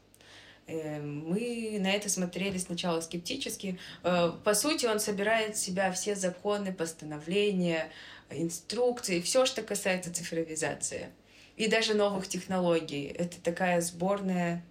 Э, 0.66 1.01
мы 1.01 1.78
на 1.80 1.93
это 1.93 2.09
смотрели 2.09 2.59
сначала 2.59 3.01
скептически. 3.01 3.78
Э, 4.03 4.32
по 4.45 4.55
сути, 4.55 4.86
он 4.86 5.01
собирает 5.01 5.57
в 5.57 5.59
себя 5.59 5.93
все 5.93 6.14
законы, 6.14 6.72
постановления, 6.72 7.88
инструкции, 8.30 9.20
все, 9.20 9.47
что 9.47 9.62
касается 9.62 10.12
цифровизации 10.12 11.09
и 11.57 11.68
даже 11.68 11.95
новых 11.95 12.28
технологий. 12.28 13.07
Это 13.07 13.40
такая 13.40 13.80
сборная, 13.80 14.64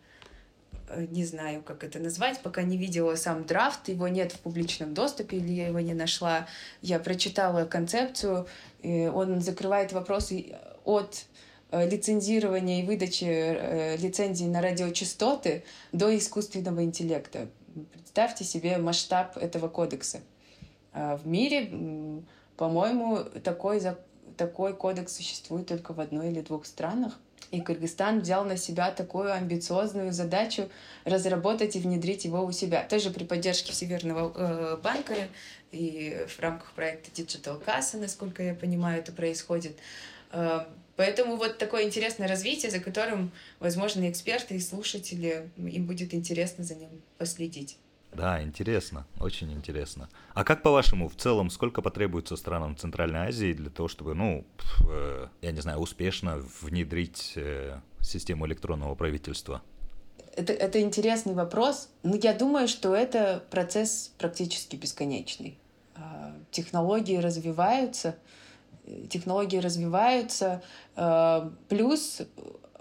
не 0.97 1.25
знаю, 1.25 1.61
как 1.63 1.83
это 1.83 1.99
назвать, 1.99 2.39
пока 2.41 2.63
не 2.63 2.77
видела 2.77 3.15
сам 3.15 3.45
драфт, 3.45 3.89
его 3.89 4.07
нет 4.07 4.31
в 4.31 4.39
публичном 4.39 4.93
доступе, 4.93 5.37
или 5.37 5.51
я 5.51 5.67
его 5.67 5.79
не 5.79 5.93
нашла. 5.93 6.47
Я 6.81 6.99
прочитала 6.99 7.65
концепцию, 7.65 8.47
он 8.83 9.41
закрывает 9.41 9.93
вопросы 9.93 10.55
от 10.83 11.25
э, 11.71 11.87
лицензирования 11.87 12.81
и 12.81 12.85
выдачи 12.85 13.25
э, 13.25 13.97
лицензий 13.97 14.47
на 14.47 14.61
радиочастоты 14.61 15.63
до 15.91 16.15
искусственного 16.17 16.83
интеллекта. 16.83 17.47
Представьте 17.93 18.43
себе 18.43 18.77
масштаб 18.77 19.37
этого 19.37 19.67
кодекса. 19.67 20.19
А 20.93 21.17
в 21.17 21.27
мире, 21.27 22.23
по-моему, 22.57 23.19
такой 23.43 23.79
такой 24.37 24.73
кодекс 24.73 25.15
существует 25.15 25.67
только 25.67 25.93
в 25.93 25.99
одной 25.99 26.29
или 26.29 26.41
двух 26.41 26.65
странах. 26.65 27.19
И 27.49 27.59
Кыргызстан 27.59 28.21
взял 28.21 28.45
на 28.45 28.55
себя 28.55 28.91
такую 28.91 29.33
амбициозную 29.33 30.13
задачу 30.13 30.69
разработать 31.03 31.75
и 31.75 31.79
внедрить 31.79 32.23
его 32.25 32.45
у 32.45 32.51
себя. 32.51 32.83
Тоже 32.83 33.09
при 33.09 33.23
поддержке 33.23 33.73
Всемирного 33.73 34.31
э, 34.33 34.77
банка 34.77 35.15
и 35.71 36.25
в 36.27 36.39
рамках 36.39 36.71
проекта 36.73 37.09
Digital 37.11 37.63
Kassa, 37.63 37.97
насколько 37.97 38.43
я 38.43 38.53
понимаю, 38.53 38.99
это 38.99 39.11
происходит. 39.11 39.77
Э, 40.31 40.61
поэтому 40.95 41.35
вот 41.35 41.57
такое 41.57 41.83
интересное 41.83 42.27
развитие, 42.27 42.71
за 42.71 42.79
которым, 42.79 43.31
возможно, 43.59 44.09
эксперты 44.09 44.55
и 44.55 44.59
слушатели, 44.59 45.49
им 45.57 45.85
будет 45.87 46.13
интересно 46.13 46.63
за 46.63 46.75
ним 46.75 46.89
последить. 47.17 47.77
Да, 48.13 48.43
интересно, 48.43 49.07
очень 49.19 49.53
интересно. 49.53 50.09
А 50.33 50.43
как 50.43 50.63
по-вашему, 50.63 51.07
в 51.07 51.15
целом, 51.15 51.49
сколько 51.49 51.81
потребуется 51.81 52.35
странам 52.35 52.75
Центральной 52.75 53.27
Азии 53.27 53.53
для 53.53 53.69
того, 53.69 53.87
чтобы, 53.87 54.13
ну, 54.13 54.45
э, 54.89 55.27
я 55.41 55.51
не 55.51 55.61
знаю, 55.61 55.79
успешно 55.79 56.43
внедрить 56.61 57.33
э, 57.37 57.79
систему 58.01 58.45
электронного 58.47 58.95
правительства? 58.95 59.61
Это, 60.35 60.51
это 60.51 60.81
интересный 60.81 61.33
вопрос. 61.33 61.89
Но 62.03 62.15
я 62.15 62.33
думаю, 62.33 62.67
что 62.67 62.95
это 62.95 63.43
процесс 63.49 64.11
практически 64.17 64.75
бесконечный. 64.75 65.57
А, 65.95 66.33
технологии 66.51 67.17
развиваются, 67.17 68.17
э, 68.85 69.07
технологии 69.09 69.57
развиваются, 69.57 70.61
а, 70.95 71.51
плюс 71.69 72.21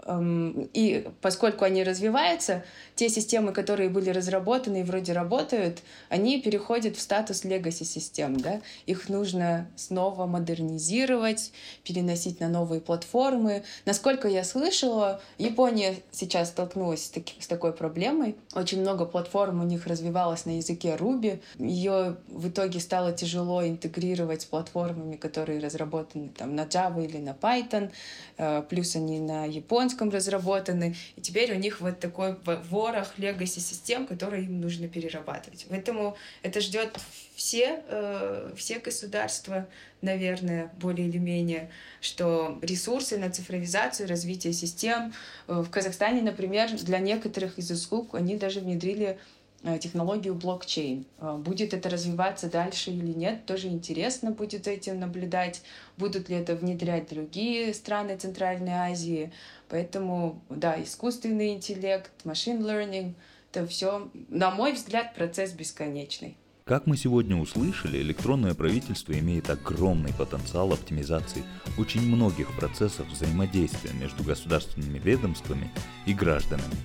и 0.07 1.07
поскольку 1.21 1.65
они 1.65 1.83
развиваются, 1.83 2.63
те 2.95 3.09
системы, 3.09 3.51
которые 3.51 3.89
были 3.89 4.09
разработаны 4.09 4.81
и 4.81 4.83
вроде 4.83 5.13
работают, 5.13 5.79
они 6.09 6.41
переходят 6.41 6.95
в 6.95 7.01
статус 7.01 7.45
legacy 7.45 7.83
систем, 7.83 8.37
да, 8.37 8.61
их 8.85 9.09
нужно 9.09 9.67
снова 9.75 10.25
модернизировать, 10.25 11.51
переносить 11.83 12.39
на 12.39 12.49
новые 12.49 12.81
платформы. 12.81 13.63
Насколько 13.85 14.27
я 14.27 14.43
слышала, 14.43 15.21
Япония 15.37 15.95
сейчас 16.11 16.49
столкнулась 16.49 17.05
с, 17.05 17.09
таки, 17.09 17.39
с 17.39 17.47
такой 17.47 17.73
проблемой. 17.73 18.35
Очень 18.55 18.81
много 18.81 19.05
платформ 19.05 19.61
у 19.61 19.65
них 19.65 19.87
развивалось 19.87 20.45
на 20.45 20.57
языке 20.57 20.95
Ruby. 20.99 21.41
Ее 21.59 22.17
в 22.27 22.49
итоге 22.49 22.79
стало 22.79 23.13
тяжело 23.13 23.65
интегрировать 23.65 24.41
с 24.41 24.45
платформами, 24.45 25.15
которые 25.15 25.59
разработаны 25.59 26.29
там 26.29 26.55
на 26.55 26.65
Java 26.65 27.03
или 27.03 27.17
на 27.17 27.31
Python, 27.31 27.91
э, 28.37 28.63
плюс 28.67 28.95
они 28.95 29.19
на 29.19 29.45
японском 29.45 29.90
разработаны. 29.99 30.95
И 31.15 31.21
теперь 31.21 31.53
у 31.53 31.55
них 31.55 31.81
вот 31.81 31.99
такой 31.99 32.35
вор 32.69 32.91
ворох 32.91 33.17
легаси 33.17 33.59
систем, 33.59 34.05
которые 34.07 34.45
им 34.45 34.59
нужно 34.61 34.87
перерабатывать. 34.87 35.65
Поэтому 35.69 36.17
это 36.41 36.61
ждет 36.61 36.97
все, 37.35 37.83
э, 37.87 38.51
все 38.55 38.79
государства, 38.79 39.67
наверное, 40.01 40.71
более 40.79 41.07
или 41.07 41.17
менее, 41.17 41.69
что 42.01 42.59
ресурсы 42.61 43.17
на 43.17 43.29
цифровизацию, 43.29 44.09
развитие 44.09 44.53
систем. 44.53 45.13
Э, 45.47 45.61
в 45.61 45.69
Казахстане, 45.69 46.21
например, 46.21 46.71
для 46.71 46.99
некоторых 46.99 47.57
из 47.57 47.71
услуг 47.71 48.15
они 48.15 48.35
даже 48.35 48.59
внедрили 48.59 49.17
технологию 49.63 50.35
блокчейн. 50.35 51.05
Э, 51.19 51.37
будет 51.37 51.73
это 51.73 51.89
развиваться 51.89 52.49
дальше 52.49 52.91
или 52.91 53.13
нет, 53.13 53.45
тоже 53.45 53.67
интересно 53.67 54.31
будет 54.31 54.65
за 54.65 54.71
этим 54.71 54.99
наблюдать. 54.99 55.61
Будут 55.97 56.29
ли 56.29 56.35
это 56.35 56.55
внедрять 56.55 57.09
другие 57.09 57.73
страны 57.73 58.17
Центральной 58.17 58.73
Азии. 58.73 59.31
Поэтому, 59.69 60.41
да, 60.49 60.81
искусственный 60.81 61.53
интеллект, 61.53 62.11
машин 62.23 62.65
learning, 62.65 63.13
это 63.51 63.67
все, 63.67 64.09
на 64.29 64.49
мой 64.51 64.73
взгляд, 64.73 65.13
процесс 65.13 65.51
бесконечный. 65.51 66.37
Как 66.63 66.87
мы 66.87 66.95
сегодня 66.95 67.35
услышали, 67.35 68.01
электронное 68.01 68.53
правительство 68.53 69.11
имеет 69.11 69.49
огромный 69.49 70.13
потенциал 70.13 70.71
оптимизации 70.71 71.43
очень 71.77 72.01
многих 72.01 72.55
процессов 72.57 73.07
взаимодействия 73.07 73.91
между 73.93 74.23
государственными 74.23 74.99
ведомствами 74.99 75.69
и 76.05 76.13
гражданами. 76.13 76.75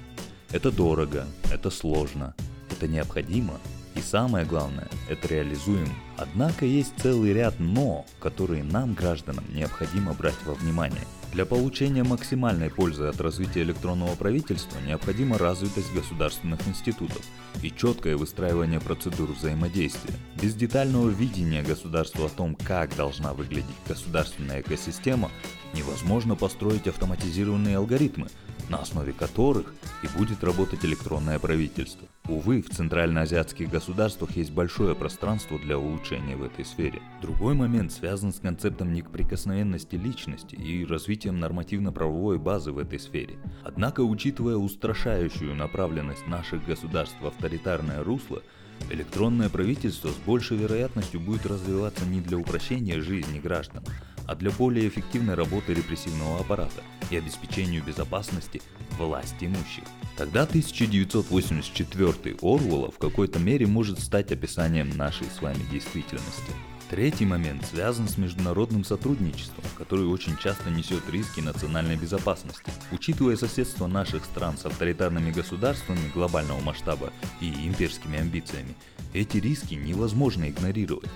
Это 0.51 0.73
дорого, 0.73 1.27
это 1.53 1.71
сложно, 1.71 2.35
это 2.77 2.87
необходимо, 2.89 3.55
и 3.95 4.01
самое 4.01 4.45
главное, 4.45 4.89
это 5.09 5.29
реализуем. 5.29 5.89
Однако 6.19 6.67
есть 6.67 6.93
целый 6.99 7.33
ряд 7.33 7.59
«но», 7.59 8.05
которые 8.21 8.63
нам, 8.63 8.93
гражданам, 8.93 9.45
необходимо 9.55 10.13
брать 10.13 10.37
во 10.45 10.55
внимание. 10.55 11.01
Для 11.33 11.47
получения 11.47 12.03
максимальной 12.03 12.71
пользы 12.71 13.05
от 13.05 13.21
развития 13.21 13.63
электронного 13.63 14.15
правительства 14.15 14.79
необходима 14.87 15.39
развитость 15.39 15.93
государственных 15.95 16.67
институтов 16.69 17.23
и 17.63 17.71
четкое 17.71 18.17
выстраивание 18.17 18.81
процедур 18.81 19.33
взаимодействия. 19.33 20.15
Без 20.41 20.55
детального 20.55 21.09
видения 21.09 21.63
государства 21.63 22.27
о 22.27 22.31
том, 22.31 22.55
как 22.55 22.95
должна 22.97 23.33
выглядеть 23.33 23.67
государственная 23.89 24.61
экосистема, 24.61 25.31
невозможно 25.75 26.37
построить 26.37 26.87
автоматизированные 26.87 27.79
алгоритмы, 27.79 28.29
на 28.69 28.79
основе 28.79 29.13
которых 29.13 29.75
и 30.03 30.19
будет 30.19 30.43
работать 30.43 30.85
электронное 30.85 31.39
правительство. 31.39 32.07
Увы, 32.29 32.61
в 32.63 32.71
центральноазиатских 32.71 33.71
государствах 33.71 34.37
есть 34.37 34.51
большое 34.51 34.95
пространство 34.95 35.59
для 35.59 35.79
улучшения 35.79 36.37
в 36.37 36.43
этой 36.43 36.65
сфере. 36.65 37.01
Другой 37.23 37.55
момент 37.55 37.93
связан 37.93 38.33
с 38.33 38.41
концептом 38.41 38.93
неприкосновенности 38.93 39.97
личности 39.97 40.57
и 40.57 40.85
развитием 40.85 41.39
нормативно-правовой 41.39 42.39
базы 42.39 42.73
в 42.73 42.79
этой 42.79 42.99
сфере. 42.99 43.39
Однако, 43.63 44.01
учитывая 44.01 44.57
устрашающую 44.57 45.55
направленность 45.55 46.27
наших 46.27 46.65
государств 46.67 47.17
в 47.21 47.27
авторитарное 47.27 48.03
русло, 48.03 48.43
электронное 48.91 49.49
правительство 49.49 50.09
с 50.09 50.17
большей 50.27 50.57
вероятностью 50.57 51.21
будет 51.21 51.47
развиваться 51.47 52.05
не 52.07 52.21
для 52.21 52.39
упрощения 52.39 53.01
жизни 53.01 53.39
граждан, 53.39 53.85
а 54.27 54.35
для 54.35 54.51
более 54.51 54.89
эффективной 54.89 55.35
работы 55.35 55.75
репрессивного 55.75 56.41
аппарата 56.41 56.83
и 57.11 57.17
обеспечению 57.17 57.83
безопасности 57.83 58.63
власть 58.99 59.37
имущих. 59.41 59.85
Тогда 60.17 60.43
1984 60.43 62.37
Орвелла 62.41 62.91
в 62.91 62.99
какой-то 62.99 63.39
мере 63.39 63.67
может 63.67 64.01
стать 64.01 64.33
описанием 64.33 64.91
нашей 64.97 65.27
с 65.27 65.43
вами 65.43 65.63
действительности. 65.71 66.53
Третий 66.89 67.27
момент 67.27 67.65
связан 67.67 68.09
с 68.09 68.17
международным 68.17 68.85
сотрудничеством, 68.85 69.65
которое 69.77 70.07
очень 70.07 70.37
часто 70.37 70.71
несет 70.71 71.03
риски 71.11 71.41
национальной 71.41 71.97
безопасности. 71.97 72.71
Учитывая 72.93 73.37
соседство 73.37 73.89
наших 73.89 74.25
стран 74.25 74.57
с 74.57 74.67
авторитарными 74.67 75.33
государствами 75.33 76.13
глобального 76.15 76.61
масштаба 76.61 77.13
и 77.41 77.51
имперскими 77.67 78.21
амбициями, 78.21 78.77
эти 79.15 79.39
риски 79.39 79.75
невозможно 79.75 80.49
игнорировать. 80.49 81.11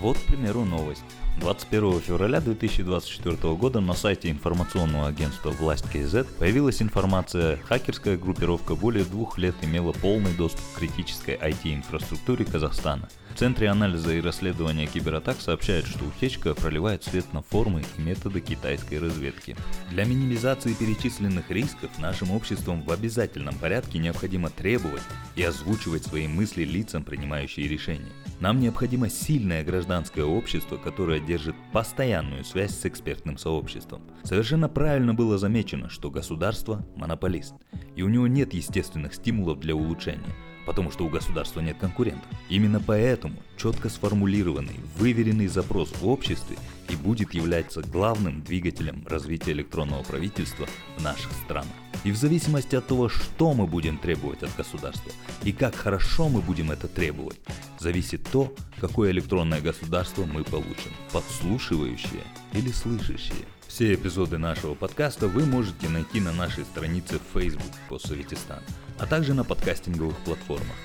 Вот, 0.00 0.16
к 0.18 0.22
примеру, 0.22 0.64
новость. 0.64 1.02
21 1.40 2.00
февраля 2.00 2.40
2024 2.40 3.54
года 3.54 3.80
на 3.80 3.94
сайте 3.94 4.30
информационного 4.30 5.06
агентства 5.06 5.50
«Власть 5.50 5.88
КЗ» 5.88 6.26
появилась 6.38 6.82
информация, 6.82 7.58
хакерская 7.58 8.16
группировка 8.16 8.74
более 8.74 9.04
двух 9.04 9.38
лет 9.38 9.54
имела 9.62 9.92
полный 9.92 10.32
доступ 10.34 10.60
к 10.74 10.78
критической 10.78 11.36
IT-инфраструктуре 11.36 12.44
Казахстана. 12.44 13.08
В 13.34 13.38
Центре 13.38 13.68
анализа 13.68 14.14
и 14.14 14.20
расследования 14.20 14.86
кибератак 14.86 15.40
сообщают, 15.40 15.86
что 15.86 16.04
утечка 16.04 16.54
проливает 16.54 17.04
свет 17.04 17.32
на 17.32 17.42
формы 17.42 17.84
и 17.96 18.00
методы 18.00 18.40
китайской 18.40 18.98
разведки. 18.98 19.56
Для 19.90 20.04
минимизации 20.04 20.72
перечисленных 20.72 21.50
рисков 21.50 21.90
нашим 21.98 22.32
обществом 22.32 22.82
в 22.82 22.90
обязательном 22.90 23.54
порядке 23.54 23.98
необходимо 23.98 24.50
требовать 24.50 25.02
и 25.36 25.44
озвучивать 25.44 26.04
свои 26.04 26.26
мысли 26.26 26.64
лицам, 26.64 27.04
принимающие 27.04 27.68
решения. 27.68 28.12
Нам 28.40 28.60
необходимо 28.60 29.08
сильное 29.08 29.64
гражданское 29.64 30.22
общество, 30.22 30.76
которое 30.76 31.18
держит 31.18 31.56
постоянную 31.72 32.44
связь 32.44 32.78
с 32.78 32.86
экспертным 32.86 33.36
сообществом. 33.36 34.02
Совершенно 34.22 34.68
правильно 34.68 35.12
было 35.12 35.38
замечено, 35.38 35.88
что 35.88 36.10
государство– 36.10 36.86
монополист, 36.96 37.54
и 37.96 38.02
у 38.02 38.08
него 38.08 38.28
нет 38.28 38.54
естественных 38.54 39.14
стимулов 39.14 39.58
для 39.58 39.74
улучшения– 39.74 40.34
потому 40.68 40.90
что 40.90 41.06
у 41.06 41.08
государства 41.08 41.60
нет 41.60 41.78
конкурентов. 41.80 42.30
Именно 42.50 42.78
поэтому 42.78 43.36
четко 43.56 43.88
сформулированный, 43.88 44.78
выверенный 44.98 45.46
запрос 45.46 45.90
в 45.98 46.06
обществе 46.06 46.58
и 46.90 46.94
будет 46.94 47.32
являться 47.32 47.80
главным 47.80 48.42
двигателем 48.42 49.02
развития 49.08 49.52
электронного 49.52 50.02
правительства 50.02 50.66
в 50.98 51.02
наших 51.02 51.32
странах. 51.46 51.72
И 52.04 52.12
в 52.12 52.16
зависимости 52.16 52.76
от 52.76 52.86
того, 52.86 53.08
что 53.08 53.54
мы 53.54 53.66
будем 53.66 53.96
требовать 53.96 54.42
от 54.42 54.54
государства 54.56 55.10
и 55.42 55.52
как 55.52 55.74
хорошо 55.74 56.28
мы 56.28 56.42
будем 56.42 56.70
это 56.70 56.86
требовать, 56.86 57.40
зависит 57.78 58.28
то, 58.30 58.52
какое 58.78 59.10
электронное 59.10 59.62
государство 59.62 60.26
мы 60.26 60.44
получим, 60.44 60.92
подслушивающее 61.12 62.24
или 62.52 62.70
слышащее. 62.72 63.46
Все 63.68 63.94
эпизоды 63.94 64.36
нашего 64.36 64.74
подкаста 64.74 65.28
вы 65.28 65.46
можете 65.46 65.88
найти 65.88 66.20
на 66.20 66.32
нашей 66.32 66.64
странице 66.64 67.18
в 67.18 67.40
Facebook 67.40 67.72
«Постсоветистан», 67.88 68.60
а 68.98 69.06
также 69.06 69.34
на 69.34 69.44
подкастинговых 69.44 70.16
платформах. 70.18 70.76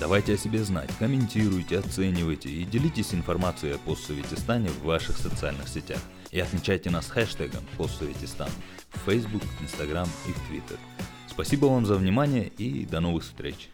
Давайте 0.00 0.34
о 0.34 0.36
себе 0.36 0.64
знать, 0.64 0.90
комментируйте, 0.98 1.78
оценивайте 1.78 2.48
и 2.48 2.64
делитесь 2.64 3.14
информацией 3.14 3.74
о 3.74 3.78
постсоветистане 3.78 4.68
в 4.68 4.82
ваших 4.84 5.16
социальных 5.16 5.68
сетях. 5.68 6.00
И 6.30 6.40
отмечайте 6.40 6.90
нас 6.90 7.08
хэштегом 7.08 7.62
постсоветистан 7.76 8.50
в 8.90 8.98
Facebook, 9.10 9.42
Instagram 9.60 10.08
и 10.26 10.32
в 10.32 10.50
Twitter. 10.50 10.78
Спасибо 11.28 11.66
вам 11.66 11.86
за 11.86 11.94
внимание 11.96 12.48
и 12.48 12.84
до 12.84 13.00
новых 13.00 13.24
встреч! 13.24 13.71